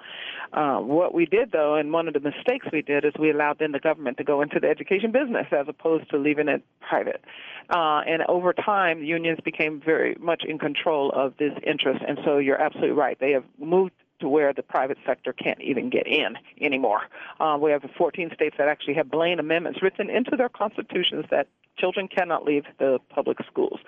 [0.52, 3.58] Uh, what we did, though, and one of the mistakes we did, is we allowed
[3.58, 7.24] then the government to go into the education business as opposed to leaving it private.
[7.70, 12.04] Uh, and over time, unions became very much in control of this interest.
[12.06, 13.18] And so you're absolutely right.
[13.18, 13.92] They have moved
[14.24, 17.02] to where the private sector can't even get in anymore.
[17.38, 21.46] Uh, we have 14 states that actually have Blaine amendments written into their constitutions that
[21.76, 23.80] children cannot leave the public schools.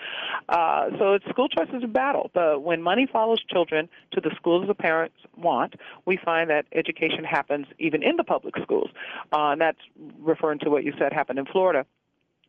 [0.51, 4.31] Uh, so it's school choice is a battle, but when money follows children to the
[4.37, 8.91] schools the parents want, we find that education happens even in the public schools.
[9.33, 9.79] Uh, and that's
[10.19, 11.87] referring to what you said happened in Florida.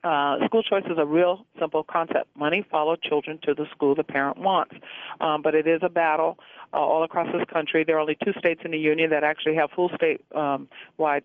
[0.03, 2.27] Uh, school choice is a real simple concept.
[2.35, 4.75] Money follow children to the school the parent wants.
[5.19, 6.37] Um, but it is a battle
[6.73, 7.83] uh, all across this country.
[7.83, 10.67] There are only two states in the union that actually have full state um,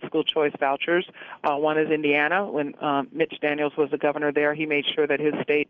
[0.06, 1.06] school choice vouchers.
[1.44, 2.50] Uh, one is Indiana.
[2.50, 5.68] When um, Mitch Daniels was the governor there, he made sure that his state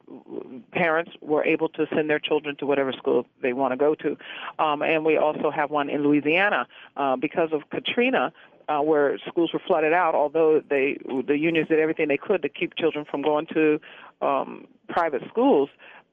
[0.73, 4.17] parents were able to send their children to whatever school they want to go to.
[4.59, 6.67] Um, and we also have one in Louisiana.
[6.97, 8.33] Uh, because of Katrina,
[8.69, 12.49] uh, where schools were flooded out, although they the unions did everything they could to
[12.49, 13.81] keep children from going to
[14.21, 15.69] um, private schools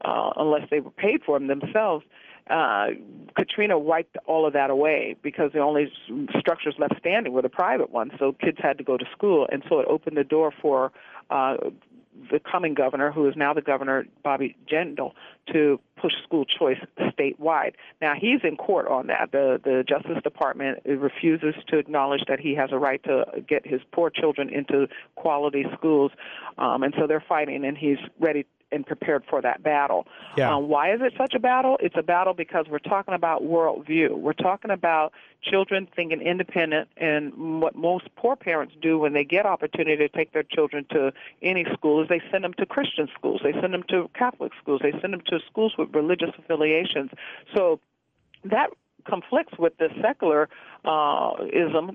[0.06, 2.06] uh, unless they were paid for them themselves.
[2.50, 2.88] Uh,
[3.36, 5.92] Katrina wiped all of that away because the only
[6.40, 8.12] structures left standing were the private ones.
[8.18, 10.92] So kids had to go to school, and so it opened the door for
[11.30, 11.58] uh,
[12.32, 15.14] the coming governor, who is now the governor, Bobby Jindal,
[15.54, 17.74] to push school choice statewide.
[18.02, 19.32] Now he's in court on that.
[19.32, 23.82] The the Justice Department refuses to acknowledge that he has a right to get his
[23.92, 26.12] poor children into quality schools,
[26.58, 30.08] um, and so they're fighting, and he's ready and prepared for that battle.
[30.38, 30.56] Yeah.
[30.56, 31.78] Um, why is it such a battle?
[31.80, 34.18] It's a battle because we're talking about worldview.
[34.18, 39.46] We're talking about children thinking independent, and what most poor parents do when they get
[39.46, 43.42] opportunity to take their children to any school is they send them to Christian schools,
[43.44, 47.12] they send them to Catholic schools, they send them to schools with religious affiliations.
[47.54, 47.80] So
[48.44, 48.70] that
[49.06, 50.50] conflicts with the secular
[50.86, 51.32] uh,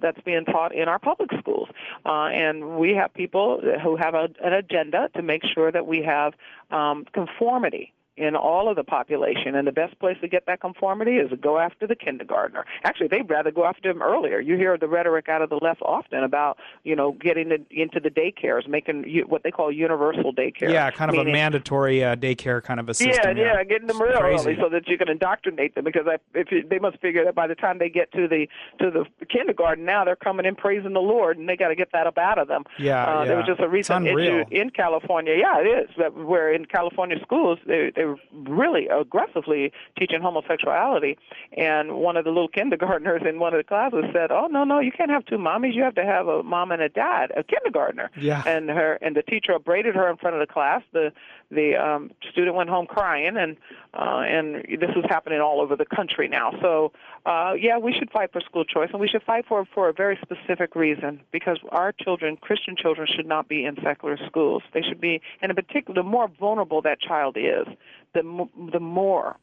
[0.01, 1.69] that's being taught in our public schools.
[2.05, 6.03] Uh, and we have people who have a, an agenda to make sure that we
[6.03, 6.35] have
[6.71, 9.55] um, conformity in all of the population.
[9.55, 12.65] And the best place to get that conformity is to go after the kindergartner.
[12.85, 14.41] Actually, they'd rather go after them earlier.
[14.41, 18.01] You hear the rhetoric out of the left often about, you know, getting the, into
[18.01, 20.71] the daycares, making what they call universal daycare.
[20.71, 23.37] Yeah, kind of meaning, a mandatory uh, daycare kind of a system.
[23.37, 26.51] Yeah, yeah, getting them real early so that you can indoctrinate them because I, if
[26.51, 28.47] you, they must figure that by the time they get to the
[28.81, 31.91] to the kindergarten, now they're coming in praising the Lord, and they got to get
[31.93, 32.65] that up out of them.
[32.79, 33.25] Yeah, uh, yeah.
[33.27, 35.35] There was just a recent issue in California.
[35.37, 35.91] Yeah, it is.
[35.99, 41.17] That where in California schools, they, they really aggressively teaching homosexuality.
[41.57, 44.81] And one of the little kindergartners in one of the classes said, "Oh no, no,
[44.81, 45.75] you can't have two mommies.
[45.75, 48.43] You have to have a mom and a dad, a kindergartner." Yeah.
[48.47, 50.83] And her and the teacher upbraided her in front of the class.
[50.93, 51.13] The
[51.51, 53.57] the um, student went home crying, and
[53.95, 56.53] uh, and this is happening all over the country now.
[56.61, 56.93] So
[57.27, 59.89] uh, yeah, we should fight for school choice, and we should fight for it for
[59.89, 64.63] a very specific reason because our children, Christian children, should not be in secular schools.
[64.73, 67.67] They should be, and in particular, the more vulnerable that child is,
[68.13, 69.37] the m- the more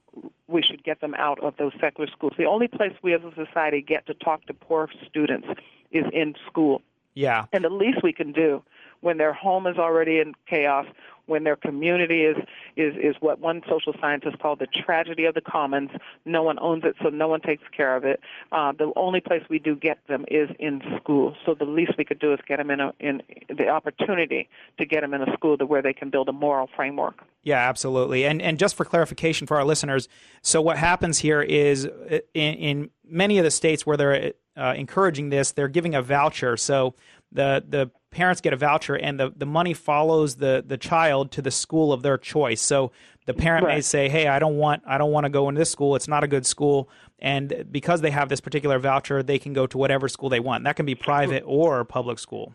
[0.48, 2.34] we should get them out of those secular schools.
[2.38, 5.48] The only place we as a society get to talk to poor students
[5.92, 6.82] is in school.
[7.14, 7.46] Yeah.
[7.52, 8.64] And the least we can do
[9.02, 10.86] when their home is already in chaos,
[11.26, 12.38] when their community is
[12.76, 15.90] is is what one social scientist called the tragedy of the commons.
[16.26, 18.20] No one owns it, so no one takes care of it.
[18.52, 21.36] Uh, the only place we do get them is in school.
[21.46, 24.86] So the least we could do is get them in a in the opportunity to
[24.86, 27.24] get them in a school to where they can build a moral framework.
[27.44, 28.26] Yeah, absolutely.
[28.26, 30.08] And and just for clarification for our listeners,
[30.42, 31.86] so what happens here is
[32.34, 36.58] in, in many of the states where they're uh, encouraging this, they're giving a voucher.
[36.58, 36.94] So
[37.32, 41.42] the the parents get a voucher, and the, the money follows the the child to
[41.42, 42.62] the school of their choice.
[42.62, 42.92] So
[43.26, 43.76] the parent right.
[43.76, 45.96] may say, "Hey, I don't want I don't want to go into this school.
[45.96, 49.68] It's not a good school." And because they have this particular voucher, they can go
[49.68, 50.64] to whatever school they want.
[50.64, 52.54] That can be private or public school.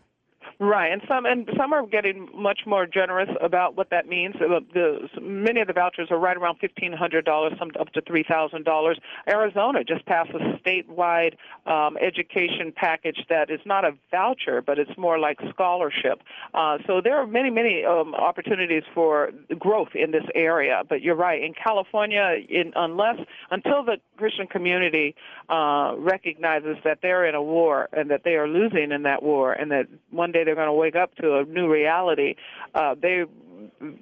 [0.59, 4.33] Right, and some and some are getting much more generous about what that means.
[4.39, 8.01] The, the many of the vouchers are right around fifteen hundred dollars, some up to
[8.01, 8.97] three thousand dollars.
[9.29, 11.35] Arizona just passed a statewide
[11.67, 16.23] um, education package that is not a voucher, but it's more like scholarship.
[16.55, 20.81] Uh, so there are many many um, opportunities for growth in this area.
[20.89, 23.17] But you're right, in California, in unless
[23.51, 25.13] until the Christian community
[25.49, 29.53] uh, recognizes that they're in a war and that they are losing in that war,
[29.53, 32.35] and that one day they're going to wake up to a new reality.
[32.73, 33.25] Uh, they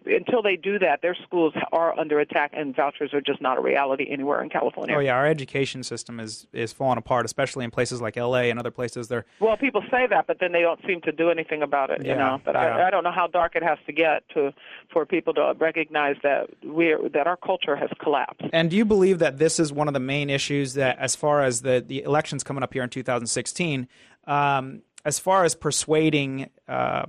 [0.07, 3.61] until they do that, their schools are under attack, and vouchers are just not a
[3.61, 4.95] reality anywhere in California.
[4.95, 8.49] Oh yeah, our education system is is falling apart, especially in places like L.A.
[8.49, 9.07] and other places.
[9.07, 9.25] There.
[9.39, 12.03] Well, people say that, but then they don't seem to do anything about it.
[12.03, 12.77] Yeah, you know, but yeah.
[12.77, 14.53] I, I don't know how dark it has to get to
[14.91, 18.45] for people to recognize that we that our culture has collapsed.
[18.53, 21.41] And do you believe that this is one of the main issues that, as far
[21.41, 23.87] as the the elections coming up here in 2016?
[24.27, 27.05] Um, as far as persuading uh,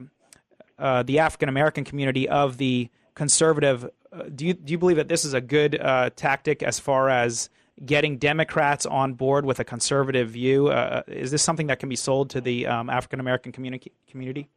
[0.79, 5.09] uh, the African American community of the conservative, uh, do you do you believe that
[5.09, 7.49] this is a good uh, tactic as far as
[7.85, 10.69] getting Democrats on board with a conservative view?
[10.69, 13.91] Uh, is this something that can be sold to the um, African American community?
[14.11, 14.49] Community?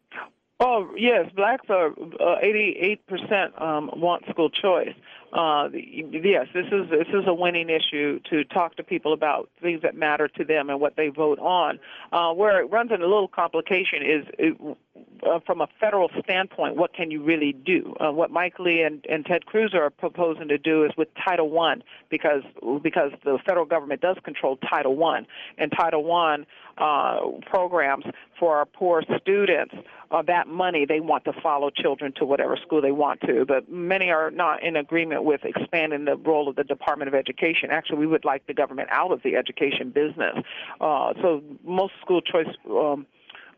[0.59, 1.93] Oh yes, blacks are
[2.41, 4.93] eighty-eight percent um, want school choice.
[5.31, 9.81] Uh, yes, this is this is a winning issue to talk to people about things
[9.83, 11.79] that matter to them and what they vote on.
[12.11, 14.77] Uh, where it runs into a little complication is it,
[15.23, 17.95] uh, from a federal standpoint, what can you really do?
[17.99, 21.49] Uh, what Mike Lee and, and Ted Cruz are proposing to do is with Title
[21.49, 22.41] One, because
[22.81, 26.45] because the federal government does control Title One, and Title One
[26.77, 28.05] uh, programs
[28.39, 29.75] for our poor students.
[30.11, 33.69] Uh, that money they want to follow children to whatever school they want to, but
[33.69, 37.69] many are not in agreement with expanding the role of the Department of Education.
[37.71, 40.35] Actually, we would like the government out of the education business.
[40.81, 42.47] Uh, so most school choice.
[42.69, 43.05] Um,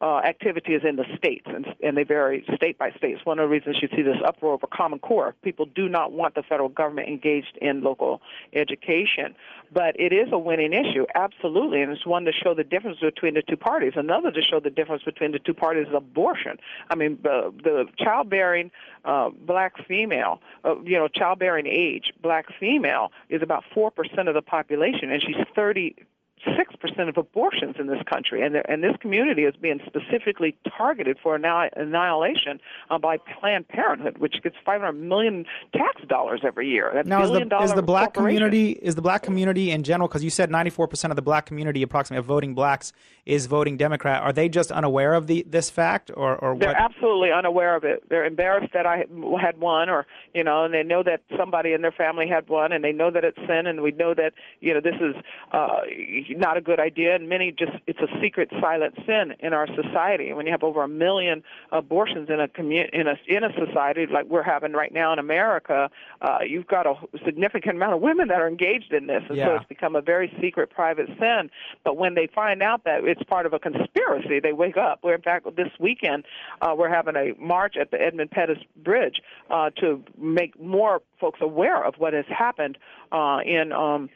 [0.02, 3.16] uh, activity is in the states, and, and they vary state by state.
[3.16, 5.36] It's one of the reasons you see this uproar over Common Core.
[5.44, 8.22] People do not want the federal government engaged in local
[8.54, 9.36] education,
[9.72, 13.36] but it is a winning issue, absolutely, and it's one to show the difference between
[13.36, 13.94] the two parties.
[13.96, 16.58] Another to show the difference between the two parties is abortion.
[16.90, 18.72] I mean, the, the childbearing
[19.06, 24.34] uh, black female, uh, you know, childbearing age black female is about four percent of
[24.34, 25.96] the population, and she's thirty
[26.58, 31.18] six percent of abortions in this country, and and this community is being specifically targeted
[31.22, 36.92] for annihilation uh, by Planned Parenthood, which gets five hundred million tax dollars every year.
[36.94, 40.08] That's now, is the, is the black community is the black community in general?
[40.08, 42.94] Because you said ninety four percent of the black community, approximately of voting blacks,
[43.26, 44.22] is voting Democrat.
[44.22, 46.78] Are they just unaware of the this fact, or or they're what?
[46.78, 48.04] absolutely unaware of it?
[48.10, 49.06] They're embarrassed that I
[49.42, 52.72] had one, or you know, and they know that somebody in their family had one,
[52.72, 55.16] and they know that it's sin, and we know that you know this is.
[55.52, 55.82] Uh,
[56.36, 60.34] not a good idea, and many just it's a secret, silent sin in our society.
[60.34, 64.06] When you have over a million abortions in a commu- in a in a society
[64.12, 65.90] like we're having right now in America,
[66.22, 69.48] uh, you've got a significant amount of women that are engaged in this, and yeah.
[69.48, 71.50] so it's become a very secret, private sin.
[71.84, 75.00] But when they find out that it's part of a conspiracy, they wake up.
[75.04, 76.26] We're in fact this weekend
[76.62, 81.40] uh, we're having a march at the Edmund Pettus Bridge uh, to make more folks
[81.42, 82.78] aware of what has happened
[83.12, 83.72] uh, in.
[83.72, 84.10] Um,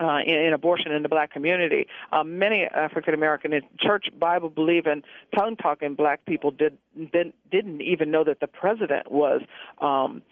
[0.00, 1.86] uh, in, in, abortion in the black community.
[2.12, 5.02] Uh, many African American church Bible believing
[5.34, 6.78] tongue talking black people did,
[7.12, 9.42] did didn't even know that the president was
[9.80, 10.22] um,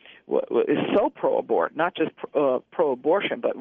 [0.68, 3.54] is so pro abort, not just uh, pro abortion, but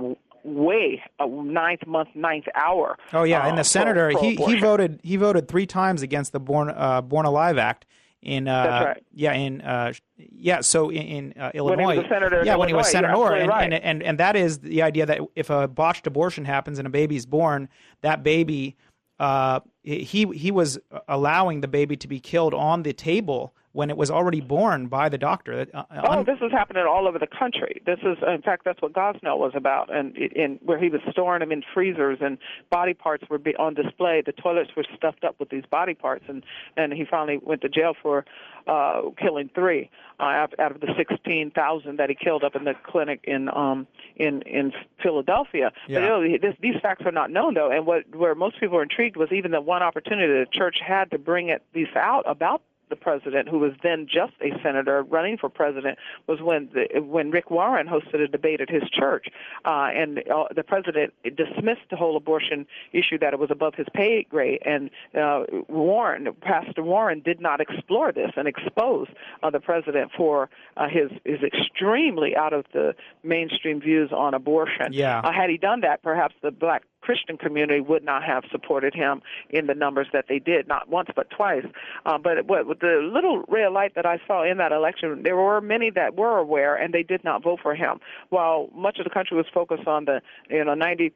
[0.44, 2.98] way a ninth month, ninth hour.
[3.14, 6.40] Oh yeah, and the uh, senator he he voted he voted three times against the
[6.40, 7.86] Born uh, Born Alive Act
[8.22, 9.04] in uh, right.
[9.14, 12.54] yeah in uh, yeah so in, in uh, Illinois when he was a senator yeah
[12.54, 13.72] in when he was senator and, right.
[13.72, 16.90] and, and and that is the idea that if a botched abortion happens and a
[16.90, 17.70] baby's born
[18.02, 18.76] that baby
[19.20, 23.98] uh, he he was allowing the baby to be killed on the table when it
[23.98, 25.68] was already born by the doctor.
[25.74, 27.82] Uh, oh, this is happening all over the country.
[27.86, 31.42] This is, in fact, that's what Gosnell was about, and in where he was storing
[31.42, 32.38] them in freezers and
[32.70, 34.24] body parts were on display.
[34.26, 36.42] The toilets were stuffed up with these body parts, and
[36.78, 38.24] and he finally went to jail for
[38.66, 39.90] uh, killing three
[40.22, 43.88] uh, out of the sixteen thousand that he killed up in the clinic in um
[44.16, 44.72] in in
[45.04, 45.74] Philadelphia.
[45.90, 46.00] Yeah.
[46.00, 48.78] But you know, this, these facts are not known though, and what where most people
[48.78, 52.24] were intrigued was even the one opportunity the church had to bring it these out
[52.26, 55.98] about the president, who was then just a senator running for president,
[56.28, 59.28] was when the, when Rick Warren hosted a debate at his church,
[59.66, 63.88] uh, and uh, the president dismissed the whole abortion issue that it was above his
[63.94, 69.08] pay grade, and uh, Warren, Pastor Warren, did not explore this and expose
[69.42, 74.92] uh, the president for uh, his his extremely out of the mainstream views on abortion.
[74.92, 75.20] Yeah.
[75.20, 79.22] Uh, had he done that, perhaps the black Christian community would not have supported him
[79.52, 81.66] in the numbers that they did, not once but twice.
[82.06, 85.36] Uh, but what, the little ray of light that I saw in that election, there
[85.36, 88.00] were many that were aware and they did not vote for him.
[88.30, 91.12] While much of the country was focused on the, you know, 96%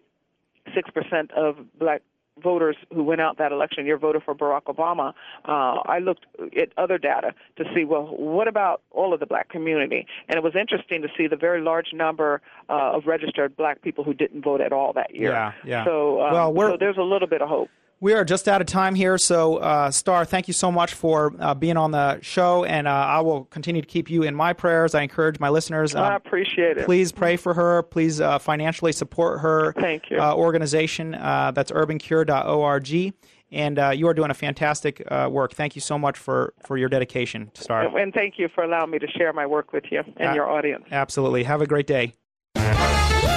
[1.36, 2.04] of black
[2.42, 5.14] voters who went out that election year voted for Barack Obama,
[5.46, 6.26] uh, I looked
[6.60, 10.06] at other data to see, well, what about all of the black community?
[10.28, 14.04] And it was interesting to see the very large number uh, of registered black people
[14.04, 15.32] who didn't vote at all that year.
[15.32, 15.86] Yeah, yeah.
[15.86, 17.70] So, um, well, so there's a little bit of hope.
[18.02, 21.34] We are just out of time here, so uh, Star, thank you so much for
[21.38, 24.54] uh, being on the show, and uh, I will continue to keep you in my
[24.54, 24.96] prayers.
[24.96, 25.96] I encourage my listeners.
[25.96, 26.86] Um, I appreciate it.
[26.86, 27.84] Please pray for her.
[27.84, 29.74] Please uh, financially support her.
[29.74, 30.18] Thank you.
[30.18, 33.14] Uh, organization uh, that's urbancure.org,
[33.52, 35.54] and you are doing a fantastic work.
[35.54, 37.98] Thank you so much for for your dedication, Star.
[37.98, 40.86] And thank you for allowing me to share my work with you and your audience.
[40.90, 41.44] Absolutely.
[41.44, 42.14] Have a great day.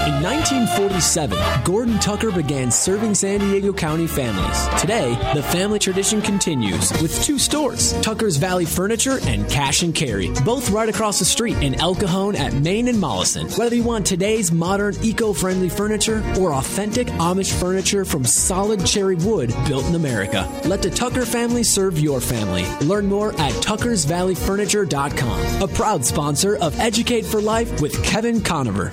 [0.04, 4.66] In 1947, Gordon Tucker began serving San Diego County families.
[4.80, 10.32] Today, the family tradition continues with two stores, Tucker's Valley Furniture and Cash and Carry,
[10.44, 13.48] both right across the street in El Cajon at Main and Mollison.
[13.50, 19.54] Whether you want today's modern, eco-friendly furniture or authentic Amish furniture from solid cherry wood
[19.68, 22.64] built in America, let the Tucker family serve your family.
[22.84, 28.92] Learn more at tuckersvalleyfurniture.com, a proud sponsor of Educate for Life with Kevin Conover.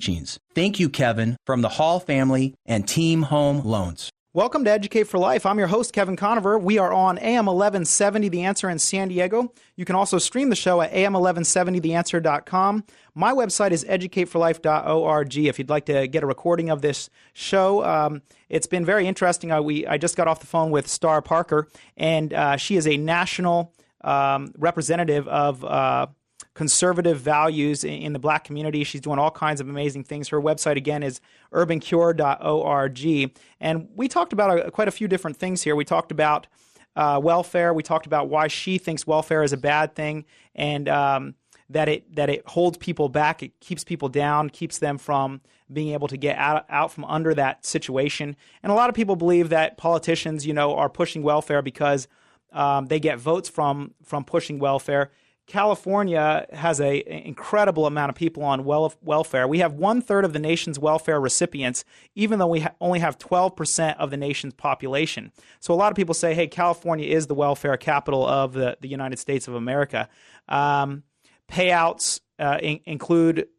[0.01, 0.39] teachings.
[0.55, 4.09] Thank you, Kevin, from the Hall family and Team Home Loans.
[4.33, 5.45] Welcome to Educate for Life.
[5.45, 6.57] I'm your host, Kevin Conover.
[6.57, 9.53] We are on AM 1170 The Answer in San Diego.
[9.75, 12.85] You can also stream the show at am1170theanswer.com.
[13.13, 17.83] My website is educateforlife.org if you'd like to get a recording of this show.
[17.83, 19.51] Um, it's been very interesting.
[19.51, 22.87] I, we, I just got off the phone with Star Parker, and uh, she is
[22.87, 23.73] a national
[24.03, 25.63] um, representative of.
[25.63, 26.07] Uh,
[26.53, 28.83] conservative values in, the black community.
[28.83, 30.27] She's doing all kinds of amazing things.
[30.29, 31.21] Her website, again, is
[31.53, 33.31] urbancure.org.
[33.59, 35.75] And we talked about a, quite a few different things here.
[35.75, 36.47] We talked about
[36.95, 37.73] uh, welfare.
[37.73, 41.35] We talked about why she thinks welfare is a bad thing and um,
[41.69, 43.41] that it that it holds people back.
[43.41, 45.41] It keeps people down, keeps them from
[45.71, 48.35] being able to get out, out from under that situation.
[48.61, 52.09] And a lot of people believe that politicians, you know, are pushing welfare because
[52.51, 55.11] um, they get votes from from pushing welfare.
[55.51, 59.45] California has a incredible amount of people on wel- welfare.
[59.49, 61.83] We have one third of the nation's welfare recipients,
[62.15, 65.33] even though we ha- only have 12% of the nation's population.
[65.59, 68.87] So a lot of people say, hey, California is the welfare capital of the, the
[68.87, 70.07] United States of America.
[70.47, 71.03] Um,
[71.51, 73.49] payouts uh, in- include,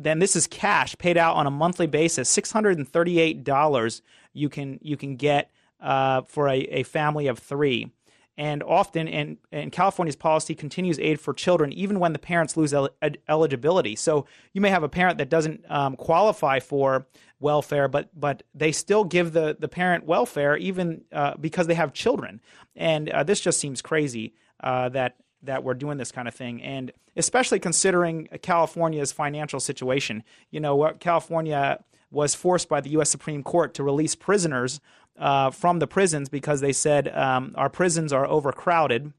[0.00, 4.00] then this is cash paid out on a monthly basis, $638
[4.32, 5.50] you can, you can get
[5.82, 7.92] uh, for a, a family of three.
[8.38, 12.88] And often, in, California's policy, continues aid for children even when the parents lose el-
[13.28, 13.94] eligibility.
[13.94, 17.06] So you may have a parent that doesn't um, qualify for
[17.40, 21.92] welfare, but but they still give the the parent welfare even uh, because they have
[21.92, 22.40] children.
[22.74, 26.62] And uh, this just seems crazy uh, that that we're doing this kind of thing,
[26.62, 30.22] and especially considering California's financial situation.
[30.50, 33.10] You know, California was forced by the U.S.
[33.10, 34.80] Supreme Court to release prisoners
[35.18, 39.12] uh, from the prisons because they said um, our prisons are overcrowded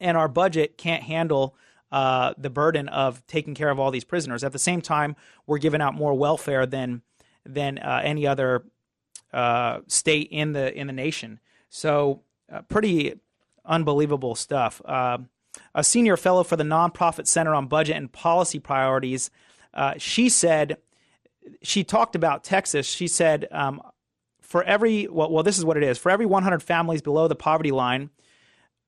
[0.00, 1.56] and our budget can't handle
[1.90, 4.44] uh, the burden of taking care of all these prisoners.
[4.44, 7.02] At the same time, we're giving out more welfare than
[7.44, 8.64] than uh, any other
[9.32, 11.40] uh, state in the in the nation.
[11.70, 13.14] So, uh, pretty
[13.64, 14.82] unbelievable stuff.
[14.84, 15.18] Uh,
[15.74, 19.30] a senior fellow for the Nonprofit Center on Budget and Policy Priorities,
[19.96, 20.76] she said
[21.62, 22.86] she talked about Texas.
[22.86, 23.80] She said um,
[24.48, 25.98] for every well, well, this is what it is.
[25.98, 28.10] For every 100 families below the poverty line,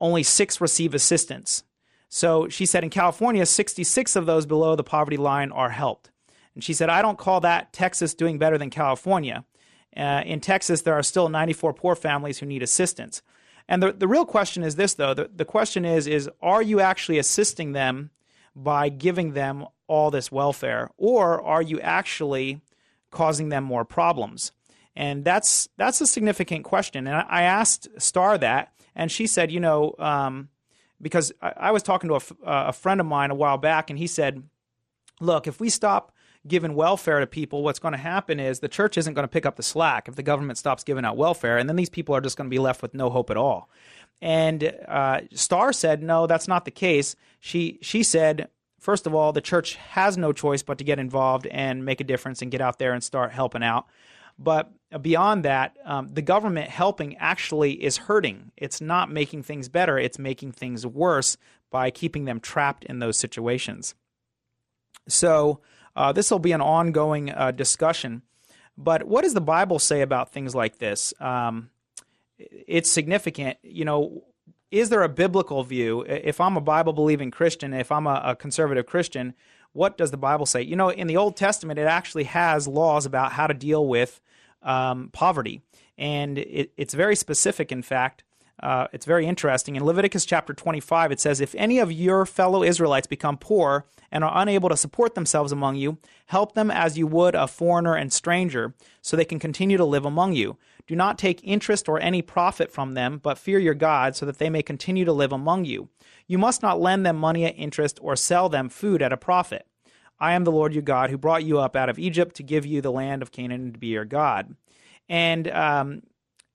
[0.00, 1.62] only six receive assistance.
[2.08, 6.10] So she said in California, 66 of those below the poverty line are helped.
[6.54, 9.44] And she said, I don't call that Texas doing better than California.
[9.96, 13.22] Uh, in Texas, there are still 94 poor families who need assistance.
[13.68, 15.14] And the, the real question is this, though.
[15.14, 18.10] The, the question is, is are you actually assisting them
[18.56, 22.60] by giving them all this welfare, or are you actually
[23.10, 24.52] causing them more problems?
[25.00, 27.06] And that's that's a significant question.
[27.06, 30.50] And I asked Star that, and she said, you know, um,
[31.00, 33.98] because I, I, was talking to a, a friend of mine a while back, and
[33.98, 34.42] he said,
[35.18, 36.12] look, if we stop
[36.46, 39.46] giving welfare to people, what's going to happen is the church isn't going to pick
[39.46, 42.20] up the slack if the government stops giving out welfare, and then these people are
[42.20, 43.70] just going to be left with no hope at all.
[44.20, 47.16] And uh, said, no, that's not the case.
[47.38, 51.46] She she said, first of all, the church has no choice but to get involved
[51.46, 53.86] and make a difference and get out there and start helping out.
[54.38, 58.52] But beyond that, um, the government helping actually is hurting.
[58.56, 61.36] It's not making things better, it's making things worse
[61.70, 63.94] by keeping them trapped in those situations.
[65.08, 65.60] So,
[65.96, 68.22] uh, this will be an ongoing uh, discussion.
[68.76, 71.12] But what does the Bible say about things like this?
[71.20, 71.70] Um,
[72.38, 73.58] it's significant.
[73.62, 74.24] You know,
[74.70, 76.02] is there a biblical view?
[76.02, 79.34] If I'm a Bible believing Christian, if I'm a, a, conservative Christian,
[79.72, 80.62] what does the Bible say?
[80.62, 84.20] You know, in the Old Testament, it actually has laws about how to deal with
[84.62, 85.62] um, poverty.
[85.98, 88.24] And it, it's very specific, in fact.
[88.62, 89.76] Uh, it's very interesting.
[89.76, 94.22] In Leviticus chapter 25, it says, If any of your fellow Israelites become poor and
[94.22, 98.12] are unable to support themselves among you, help them as you would a foreigner and
[98.12, 100.58] stranger, so they can continue to live among you.
[100.86, 104.38] Do not take interest or any profit from them, but fear your God, so that
[104.38, 105.88] they may continue to live among you.
[106.26, 109.66] You must not lend them money at interest or sell them food at a profit.
[110.20, 112.66] I am the Lord your God who brought you up out of Egypt to give
[112.66, 114.54] you the land of Canaan to be your God.
[115.08, 116.02] And um,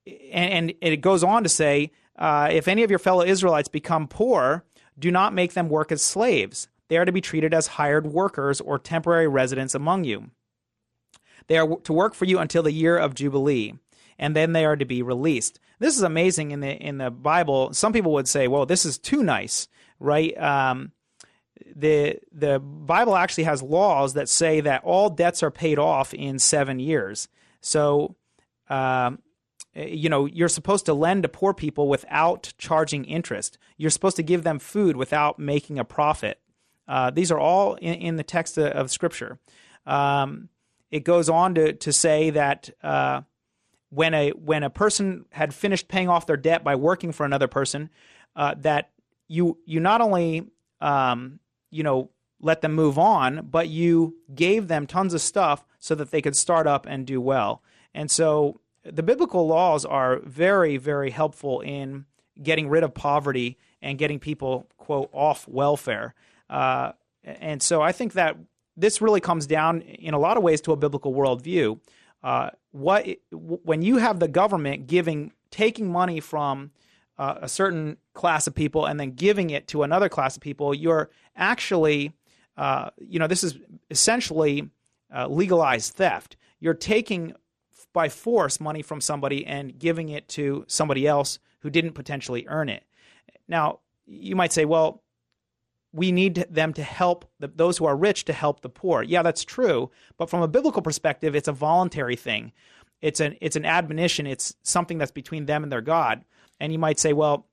[0.06, 4.06] and, and it goes on to say, uh, if any of your fellow Israelites become
[4.06, 4.64] poor,
[4.98, 6.68] do not make them work as slaves.
[6.88, 10.30] They are to be treated as hired workers or temporary residents among you.
[11.48, 13.74] They are to work for you until the year of Jubilee,
[14.18, 15.60] and then they are to be released.
[15.78, 17.72] This is amazing in the in the Bible.
[17.72, 19.68] Some people would say, "Well, this is too nice,"
[20.00, 20.36] right?
[20.40, 20.92] Um,
[21.76, 26.38] the the Bible actually has laws that say that all debts are paid off in
[26.38, 27.28] seven years.
[27.60, 28.16] So,
[28.68, 29.18] um,
[29.74, 33.58] you know, you're supposed to lend to poor people without charging interest.
[33.76, 36.40] You're supposed to give them food without making a profit.
[36.88, 39.38] Uh, these are all in, in, the text of Scripture.
[39.84, 40.48] Um,
[40.90, 43.22] it goes on to, to say that uh,
[43.90, 47.48] when a when a person had finished paying off their debt by working for another
[47.48, 47.90] person,
[48.34, 48.92] uh, that
[49.28, 50.46] you you not only
[50.80, 51.40] um,
[51.76, 52.10] you know
[52.40, 56.36] let them move on, but you gave them tons of stuff so that they could
[56.36, 57.62] start up and do well.
[57.94, 62.04] And so the biblical laws are very, very helpful in
[62.42, 66.14] getting rid of poverty and getting people, quote, off welfare.
[66.50, 66.92] Uh,
[67.24, 68.36] and so I think that
[68.76, 71.80] this really comes down in a lot of ways to a biblical worldview.
[72.22, 76.70] Uh, what when you have the government giving, taking money from
[77.18, 80.74] uh, a certain class of people and then giving it to another class of people,
[80.74, 82.12] you're actually,
[82.56, 83.58] uh, you know, this is
[83.90, 84.68] essentially
[85.14, 86.36] uh, legalized theft.
[86.60, 87.34] You're taking
[87.92, 92.68] by force money from somebody and giving it to somebody else who didn't potentially earn
[92.68, 92.84] it.
[93.48, 95.02] Now, you might say, well,
[95.92, 99.02] we need them to help the, those who are rich to help the poor.
[99.02, 99.90] Yeah, that's true.
[100.18, 102.52] But from a biblical perspective, it's a voluntary thing.
[103.00, 104.26] It's an it's an admonition.
[104.26, 106.24] It's something that's between them and their God.
[106.60, 107.46] And you might say, well,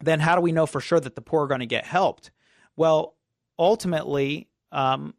[0.00, 2.30] then how do we know for sure that the poor are going to get helped?
[2.76, 3.14] Well,
[3.58, 5.14] ultimately, um,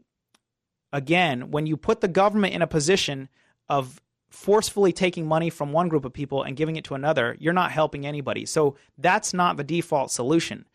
[0.93, 3.29] again, when you put the government in a position
[3.69, 7.53] of forcefully taking money from one group of people and giving it to another, you're
[7.53, 8.45] not helping anybody.
[8.45, 10.65] So that's not the default solution.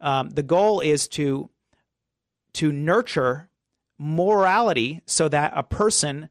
[0.00, 1.50] Um, the goal is to
[2.54, 3.48] to nurture
[3.98, 6.28] morality so that a person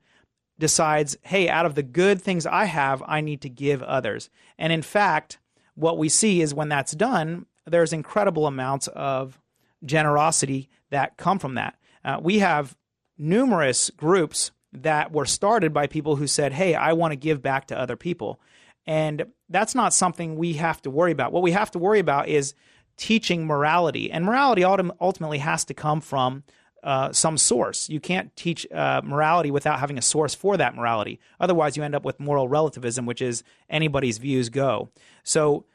[0.57, 4.29] decides, hey, out of the good things I have, I need to give others.
[4.57, 5.37] And in fact,
[5.77, 9.39] what we see is when that's done, there's incredible amounts of
[9.85, 11.75] generosity that come from that.
[12.03, 12.75] Uh, we have
[13.17, 17.67] numerous groups that were started by people who said, Hey, I want to give back
[17.67, 18.39] to other people.
[18.87, 21.31] And that's not something we have to worry about.
[21.31, 22.55] What we have to worry about is
[22.95, 24.11] teaching morality.
[24.11, 26.43] And morality ultimately has to come from
[26.87, 27.89] uh, some source.
[27.89, 31.19] You can't teach uh, morality without having a source for that morality.
[31.37, 34.89] Otherwise, you end up with moral relativism, which is anybody's views go.
[35.23, 35.65] So,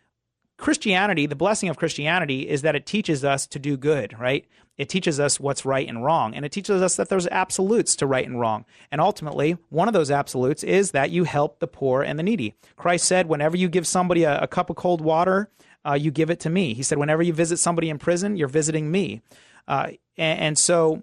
[0.57, 4.47] Christianity, the blessing of Christianity is that it teaches us to do good, right?
[4.79, 8.07] It teaches us what's right and wrong, and it teaches us that there's absolutes to
[8.07, 8.65] right and wrong.
[8.91, 12.55] And ultimately, one of those absolutes is that you help the poor and the needy.
[12.77, 15.51] Christ said, whenever you give somebody a, a cup of cold water,
[15.85, 16.73] uh, you give it to me.
[16.73, 19.21] He said, whenever you visit somebody in prison, you're visiting me.
[19.67, 21.03] Uh, and, and so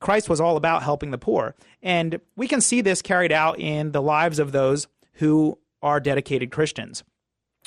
[0.00, 1.54] Christ was all about helping the poor.
[1.82, 6.50] And we can see this carried out in the lives of those who are dedicated
[6.50, 7.04] Christians.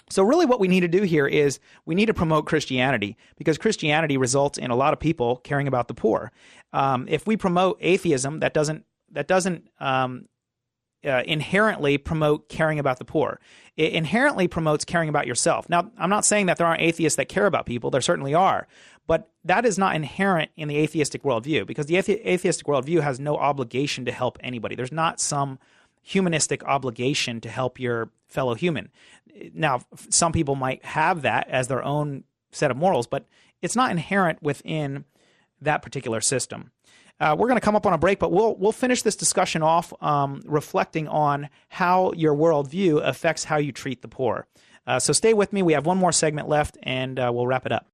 [0.09, 3.57] So, really, what we need to do here is we need to promote Christianity because
[3.57, 6.31] Christianity results in a lot of people caring about the poor.
[6.73, 10.27] Um, if we promote atheism, that doesn't that doesn't um,
[11.05, 13.39] uh, inherently promote caring about the poor.
[13.75, 15.67] It inherently promotes caring about yourself.
[15.67, 17.89] Now, I'm not saying that there aren't atheists that care about people.
[17.89, 18.67] There certainly are,
[19.07, 23.19] but that is not inherent in the atheistic worldview because the athe- atheistic worldview has
[23.19, 24.75] no obligation to help anybody.
[24.75, 25.59] There's not some
[26.01, 28.91] humanistic obligation to help your fellow human.
[29.53, 33.25] Now, some people might have that as their own set of morals, but
[33.61, 35.05] it's not inherent within
[35.61, 36.71] that particular system.
[37.23, 39.61] Uh, we're going to come up on a break, but we'll we'll finish this discussion
[39.61, 44.45] off um, reflecting on how your worldview affects how you treat the poor.
[44.85, 45.61] Uh, so stay with me.
[45.61, 47.87] We have one more segment left, and uh, we'll wrap it up.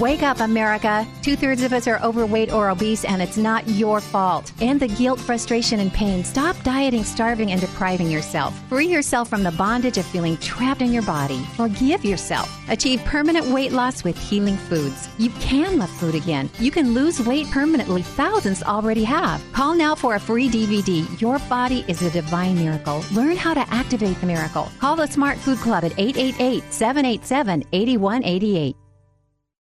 [0.00, 1.06] Wake up, America.
[1.20, 4.50] Two thirds of us are overweight or obese, and it's not your fault.
[4.62, 6.24] And the guilt, frustration, and pain.
[6.24, 8.58] Stop dieting, starving, and depriving yourself.
[8.70, 11.44] Free yourself from the bondage of feeling trapped in your body.
[11.54, 12.50] Forgive yourself.
[12.70, 15.10] Achieve permanent weight loss with healing foods.
[15.18, 16.48] You can love food again.
[16.58, 18.00] You can lose weight permanently.
[18.00, 19.42] Thousands already have.
[19.52, 21.04] Call now for a free DVD.
[21.20, 23.04] Your body is a divine miracle.
[23.12, 24.72] Learn how to activate the miracle.
[24.78, 28.79] Call the Smart Food Club at 888 787 8188.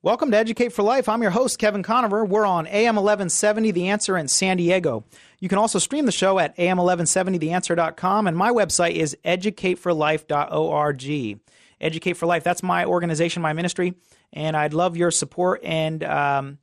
[0.00, 1.08] Welcome to Educate for Life.
[1.08, 2.24] I'm your host, Kevin Conover.
[2.24, 5.02] We're on AM 1170 The Answer in San Diego.
[5.40, 11.40] You can also stream the show at am1170theanswer.com, and my website is educateforlife.org.
[11.80, 13.94] Educate for Life, that's my organization, my ministry,
[14.32, 15.64] and I'd love your support.
[15.64, 16.58] And um,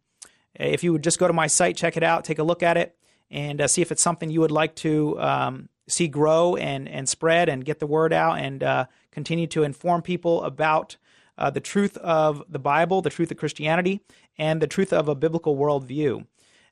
[0.53, 2.77] if you would just go to my site, check it out, take a look at
[2.77, 2.95] it,
[3.29, 7.09] and uh, see if it's something you would like to um, see grow and, and
[7.09, 10.95] spread and get the word out and uh, continue to inform people about
[11.38, 14.01] uh, the truth of the Bible, the truth of Christianity,
[14.38, 16.25] and the truth of a biblical worldview.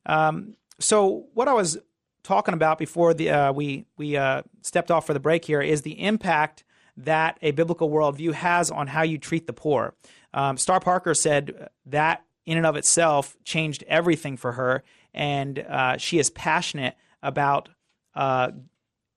[0.05, 1.78] Um, so, what I was
[2.24, 5.82] talking about before the, uh, we we uh, stepped off for the break here is
[5.82, 6.64] the impact
[6.97, 9.93] that a biblical worldview has on how you treat the poor.
[10.34, 14.84] Um, Star Parker said that in and of itself changed everything for her,
[15.14, 17.70] and uh, she is passionate about
[18.16, 18.51] uh,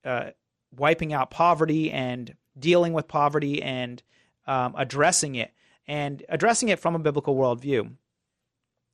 [0.04, 0.30] uh,
[0.74, 4.02] wiping out poverty and dealing with poverty and
[4.46, 5.52] um, addressing it
[5.86, 7.92] and addressing it from a biblical worldview.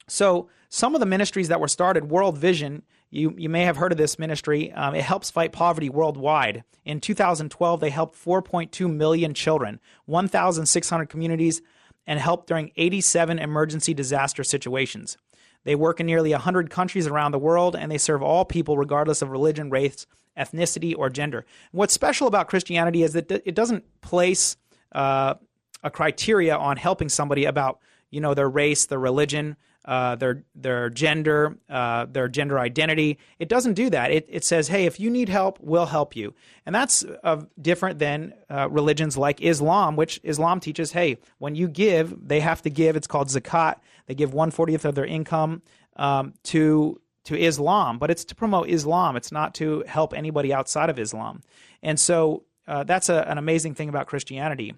[0.09, 3.93] So, some of the ministries that were started, World Vision, you, you may have heard
[3.93, 4.73] of this ministry.
[4.73, 6.65] Um, it helps fight poverty worldwide.
[6.85, 11.61] In 2012, they helped 4.2 million children, 1,600 communities,
[12.07, 15.19] and helped during 87 emergency disaster situations.
[15.65, 19.23] They work in nearly 100 countries around the world, and they serve all people regardless
[19.23, 21.45] of religion, race, ethnicity, or gender.
[21.71, 24.57] What's special about Christianity is that it doesn't place
[24.95, 25.35] uh,
[25.83, 27.79] a criteria on helping somebody about
[28.11, 33.19] you know their race, their religion, uh, their their gender, uh, their gender identity.
[33.39, 34.11] It doesn't do that.
[34.11, 36.35] It, it says, hey, if you need help, we'll help you,
[36.67, 41.69] and that's uh, different than uh, religions like Islam, which Islam teaches, hey, when you
[41.69, 42.97] give, they have to give.
[42.97, 43.77] It's called zakat.
[44.07, 45.63] They give one fortieth of their income
[45.97, 49.17] um, to to Islam, but it's to promote Islam.
[49.17, 51.43] It's not to help anybody outside of Islam,
[51.83, 54.75] and so uh, that's a, an amazing thing about Christianity.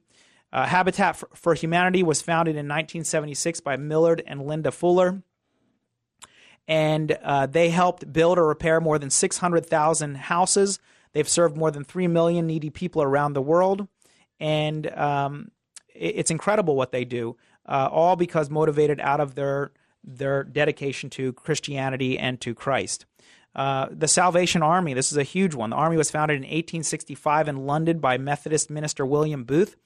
[0.52, 5.22] Uh, Habitat for, for, Humanity was founded in 1976 by Millard and Linda Fuller.
[6.66, 10.80] And uh, they helped build or repair more than 600,000 houses.
[11.12, 13.86] They've served more than 3 million needy people around the world.
[14.40, 15.52] And um,
[15.94, 19.70] it, it's incredible what they do, uh, all because motivated out of their,
[20.02, 23.06] their dedication to Christianity and to Christ.
[23.54, 25.70] Uh, the Salvation Army, this is a huge one.
[25.70, 29.76] The Army was founded in 1865 in London by Methodist minister William Booth.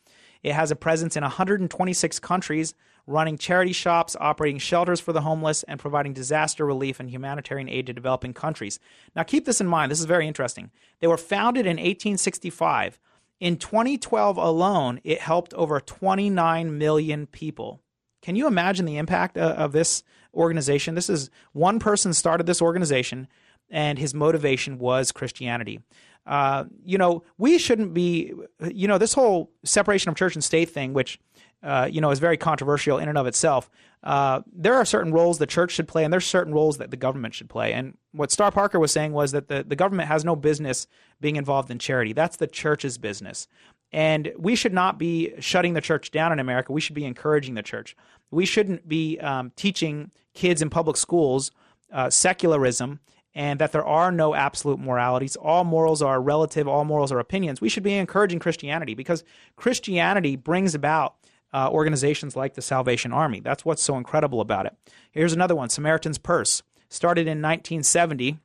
[0.43, 2.75] It has a presence in 126 countries,
[3.07, 7.87] running charity shops, operating shelters for the homeless, and providing disaster relief and humanitarian aid
[7.87, 8.79] to developing countries.
[9.17, 9.91] Now, keep this in mind.
[9.91, 10.71] This is very interesting.
[11.01, 12.99] They were founded in 1865.
[13.41, 17.81] In 2012 alone, it helped over 29 million people.
[18.23, 20.03] Can you imagine the impact uh, of this
[20.35, 20.95] organization?
[20.95, 23.29] This is one person started this organization
[23.71, 25.81] and his motivation was Christianity.
[26.27, 28.35] Uh, you know, we shouldn't be,
[28.71, 31.19] you know, this whole separation of church and state thing, which,
[31.63, 33.71] uh, you know, is very controversial in and of itself.
[34.03, 36.97] Uh, there are certain roles the church should play, and there's certain roles that the
[36.97, 37.73] government should play.
[37.73, 40.87] And what Star Parker was saying was that the, the government has no business
[41.21, 42.13] being involved in charity.
[42.13, 43.49] That's the church's business.
[43.91, 46.73] And we should not be shutting the church down in America.
[46.73, 47.97] We should be encouraging the church.
[48.31, 51.51] We shouldn't be um, teaching kids in public schools
[51.91, 53.01] uh, secularism
[53.39, 55.37] and that there are no absolute moralities.
[55.37, 57.61] All morals are relative, all morals are opinions.
[57.61, 59.23] We should be encouraging Christianity because
[59.55, 61.15] Christianity brings about
[61.55, 63.39] uh, organizations like the Salvation Army.
[63.39, 64.77] That's what's so incredible about it.
[65.13, 66.65] Here's another one Samaritan's Purse.
[66.89, 68.41] Started in 1970,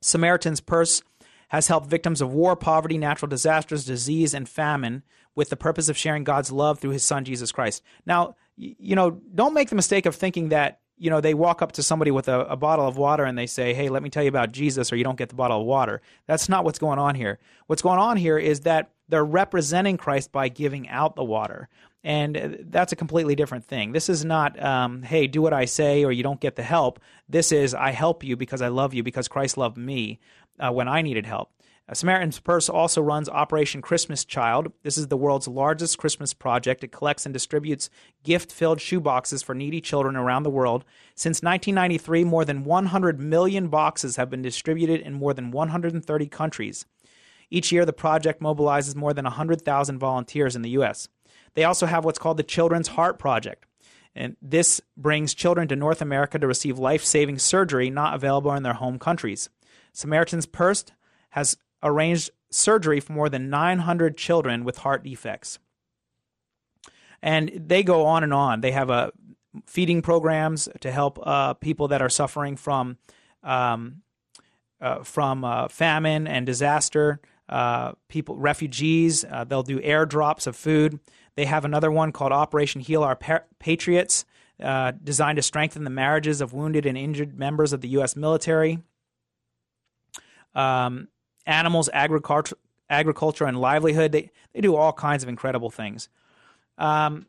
[0.00, 1.02] Samaritan's Purse
[1.48, 5.02] has helped victims of war, poverty, natural disasters, disease, and famine
[5.34, 7.82] with the purpose of sharing God's love through his son, Jesus Christ.
[8.06, 11.72] Now, you know, don't make the mistake of thinking that, you know, they walk up
[11.72, 14.22] to somebody with a, a, bottle of water and they say, hey, let me tell
[14.22, 16.00] you about Jesus, or you don't get the bottle of water.
[16.26, 17.38] That's not what's going on here.
[17.66, 21.68] What's going on here is that they're representing Christ by giving out the water.
[22.04, 23.92] And that's a completely different thing.
[23.92, 27.00] This is not, um, hey, do what I say or you don't get the help.
[27.28, 30.20] This is, I help you because I love you, because Christ loved me
[30.60, 31.50] uh, when I needed help.
[31.86, 34.72] Uh, Samaritan's Purse also runs Operation Christmas Child.
[34.82, 36.82] This is the world's largest Christmas project.
[36.82, 37.90] It collects and distributes
[38.22, 40.84] gift filled shoeboxes for needy children around the world.
[41.14, 46.86] Since 1993, more than 100 million boxes have been distributed in more than 130 countries.
[47.50, 51.08] Each year, the project mobilizes more than 100,000 volunteers in the U.S.
[51.52, 53.66] They also have what's called the Children's Heart Project.
[54.14, 58.62] And this brings children to North America to receive life saving surgery not available in
[58.62, 59.50] their home countries.
[59.92, 60.84] Samaritan's Purse
[61.30, 65.58] has arranged surgery for more than 900 children with heart defects.
[67.22, 68.60] And they go on and on.
[68.60, 69.10] They have a uh,
[69.66, 72.98] feeding programs to help uh, people that are suffering from
[73.44, 74.02] um,
[74.80, 77.20] uh, from uh, famine and disaster.
[77.48, 79.24] Uh, people, refugees.
[79.46, 80.98] They'll do airdrops of food.
[81.36, 83.18] They have another one called Operation Heal Our
[83.58, 84.24] Patriots,
[84.62, 88.16] uh, designed to strengthen the marriages of wounded and injured members of the U.S.
[88.16, 88.78] military.
[90.54, 91.08] Um,
[91.46, 92.56] animals, agriculture,
[92.88, 94.12] agriculture, and livelihood.
[94.12, 96.08] They they do all kinds of incredible things.
[96.78, 97.26] Um,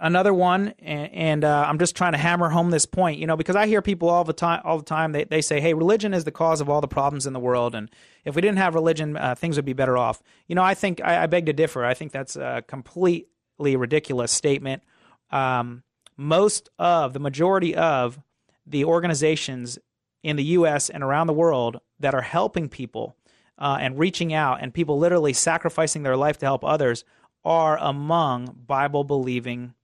[0.00, 3.36] another one, and, and uh, I'm just trying to hammer home this point, you know,
[3.36, 6.14] because I hear people all the time, all the time, they, they say, "Hey, religion
[6.14, 7.90] is the cause of all the problems in the world, and
[8.24, 11.00] if we didn't have religion, uh, things would be better off." You know, I think
[11.02, 11.84] I, I, beg to differ.
[11.84, 14.82] I think that's a completely ridiculous statement.
[15.30, 15.82] Um,
[16.16, 18.18] most of the majority of
[18.66, 19.78] the organizations
[20.22, 20.90] in the U.S.
[20.90, 23.16] and around the world that are helping people
[23.60, 27.04] uh, and reaching out and people literally sacrificing their life to help others
[27.44, 29.74] are among Bible believing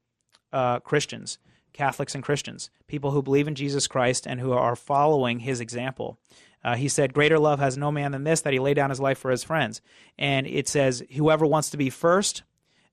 [0.53, 1.39] uh, Christians,
[1.72, 6.18] Catholics and Christians, people who believe in Jesus Christ and who are following his example.
[6.64, 9.01] Uh, he said, Greater love has no man than this, that he lay down his
[9.01, 9.81] life for his friends.
[10.18, 12.43] And it says, Whoever wants to be first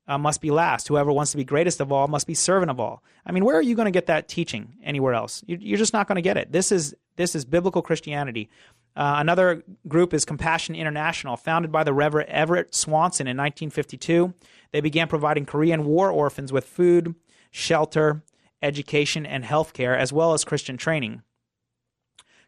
[0.08, 0.88] uh, must be last.
[0.88, 3.04] Whoever wants to be greatest of all must be servant of all.
[3.26, 5.44] I mean, where are you going to get that teaching anywhere else?
[5.48, 6.52] You're just not going to get it.
[6.52, 8.50] This is this is biblical Christianity.
[8.96, 14.34] Uh, another group is Compassion International, founded by the Reverend Everett Swanson in 1952.
[14.72, 17.16] They began providing Korean war orphans with food,
[17.50, 18.24] shelter,
[18.62, 21.24] education, and health care, as well as Christian training.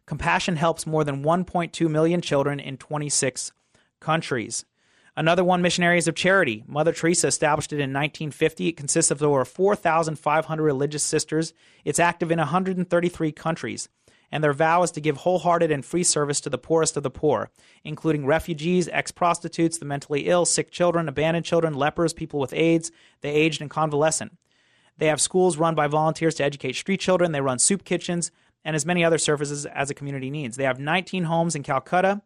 [0.06, 3.52] Compassion helps more than 1.2 million children in 26
[3.98, 4.64] countries.
[5.16, 6.62] Another one, Missionaries of Charity.
[6.66, 8.68] Mother Teresa established it in 1950.
[8.68, 11.54] It consists of over 4,500 religious sisters.
[11.84, 13.88] It's active in 133 countries.
[14.32, 17.10] And their vow is to give wholehearted and free service to the poorest of the
[17.10, 17.50] poor,
[17.84, 22.90] including refugees, ex prostitutes, the mentally ill, sick children, abandoned children, lepers, people with AIDS,
[23.20, 24.36] the aged, and convalescent.
[24.98, 27.32] They have schools run by volunteers to educate street children.
[27.32, 28.30] They run soup kitchens
[28.64, 30.56] and as many other services as a community needs.
[30.56, 32.22] They have 19 homes in Calcutta,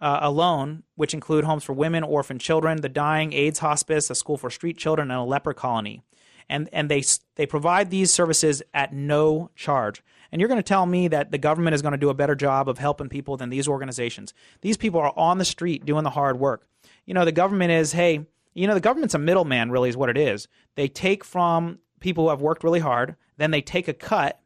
[0.00, 4.36] uh, alone, which include homes for women, orphan children, the dying, AIDS hospice, a school
[4.36, 6.02] for street children, and a leper colony.
[6.48, 7.02] And, and they,
[7.34, 10.02] they provide these services at no charge.
[10.30, 12.34] And you're going to tell me that the government is going to do a better
[12.34, 14.34] job of helping people than these organizations.
[14.60, 16.66] These people are on the street doing the hard work.
[17.06, 20.10] You know, the government is, hey, you know, the government's a middleman, really, is what
[20.10, 20.48] it is.
[20.74, 24.40] They take from people who have worked really hard, then they take a cut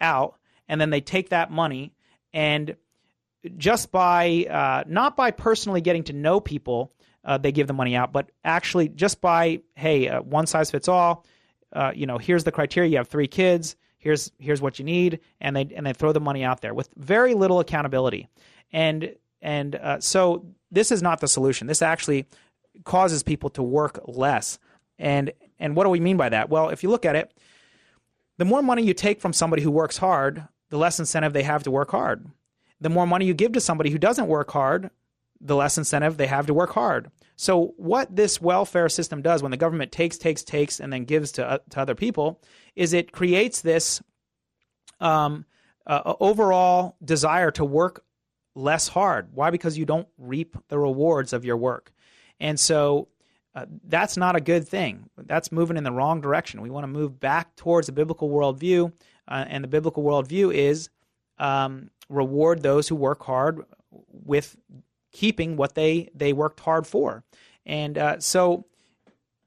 [0.00, 0.36] out,
[0.68, 1.92] and then they take that money
[2.32, 2.76] and
[3.56, 6.92] just by uh, not by personally getting to know people,
[7.24, 10.88] uh, they give the money out, but actually just by hey, uh, one size fits
[10.88, 11.24] all.
[11.72, 12.90] Uh, you know, here's the criteria.
[12.90, 13.76] You have three kids.
[13.98, 16.88] Here's here's what you need, and they and they throw the money out there with
[16.96, 18.28] very little accountability,
[18.72, 21.66] and and uh, so this is not the solution.
[21.66, 22.26] This actually
[22.84, 24.58] causes people to work less.
[24.98, 26.48] And and what do we mean by that?
[26.48, 27.32] Well, if you look at it,
[28.36, 31.64] the more money you take from somebody who works hard, the less incentive they have
[31.64, 32.30] to work hard
[32.80, 34.90] the more money you give to somebody who doesn't work hard,
[35.40, 37.10] the less incentive they have to work hard.
[37.40, 41.30] So, what this welfare system does when the government takes, takes, takes, and then gives
[41.32, 42.42] to, uh, to other people
[42.74, 44.02] is it creates this
[44.98, 45.44] um,
[45.86, 48.02] uh, overall desire to work
[48.56, 49.28] less hard.
[49.32, 49.50] Why?
[49.50, 51.92] Because you don't reap the rewards of your work.
[52.40, 53.06] And so,
[53.54, 55.08] uh, that's not a good thing.
[55.16, 56.60] That's moving in the wrong direction.
[56.60, 58.92] We want to move back towards a biblical worldview,
[59.28, 60.90] uh, and the biblical worldview is
[61.38, 63.62] um, reward those who work hard
[64.10, 64.56] with
[65.18, 67.24] keeping what they they worked hard for.
[67.66, 68.66] And uh, so,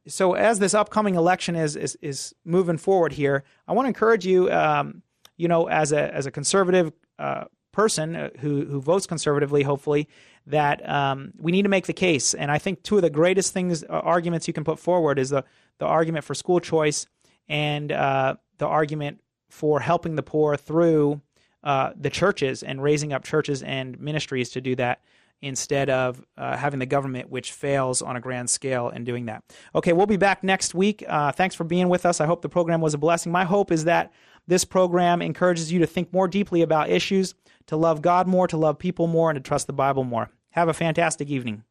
[0.05, 4.26] so as this upcoming election is is, is moving forward here, I want to encourage
[4.26, 5.01] you, um,
[5.38, 10.09] you know, as a as a conservative uh, person uh, who who votes conservatively, hopefully,
[10.45, 12.34] that um, we need to make the case.
[12.34, 15.30] And I think two of the greatest things, uh, arguments you can put forward is
[15.30, 15.45] the,
[15.80, 17.07] the argument for school choice
[17.47, 21.22] and uh, the argument for helping the poor through
[21.63, 24.99] uh, the churches and raising up churches and ministries to do that
[25.41, 29.43] instead of uh, having the government, which fails on a grand scale in doing that.
[29.73, 31.03] Okay, we'll be back next week.
[31.07, 32.21] Uh, thanks for being with us.
[32.21, 33.31] I hope the program was a blessing.
[33.31, 34.13] My hope is that
[34.47, 37.35] this program encourages you to think more deeply about issues
[37.67, 40.29] to love God more, to love people more, and to trust the Bible more.
[40.51, 41.63] Have a fantastic evening.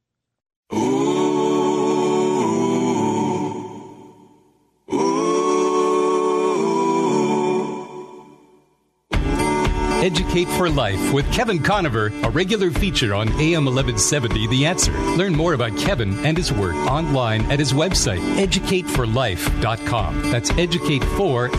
[10.31, 14.93] Educate for Life with Kevin Conover, a regular feature on AM 1170 The Answer.
[15.17, 20.31] Learn more about Kevin and his work online at his website, educateforlife.com.
[20.31, 21.51] That's educatefor,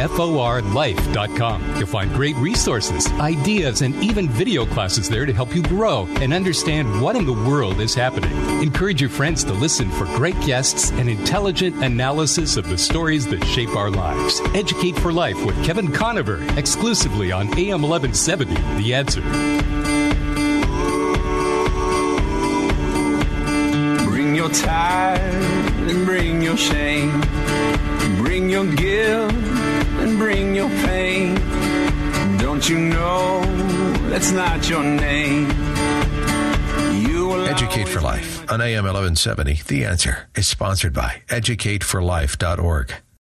[1.78, 6.34] You'll find great resources, ideas, and even video classes there to help you grow and
[6.34, 8.32] understand what in the world is happening.
[8.64, 13.44] Encourage your friends to listen for great guests and intelligent analysis of the stories that
[13.44, 14.40] shape our lives.
[14.54, 19.22] Educate for Life with Kevin Conover, exclusively on AM 1170 the answer.
[24.06, 27.22] Bring your tithe and bring your shame.
[28.18, 31.36] Bring your guilt and bring your pain.
[32.38, 33.42] Don't you know
[34.10, 35.50] that's not your name?
[37.52, 39.62] Educate for Life on AM 1170.
[39.68, 43.02] The answer is sponsored by educateforlife.org.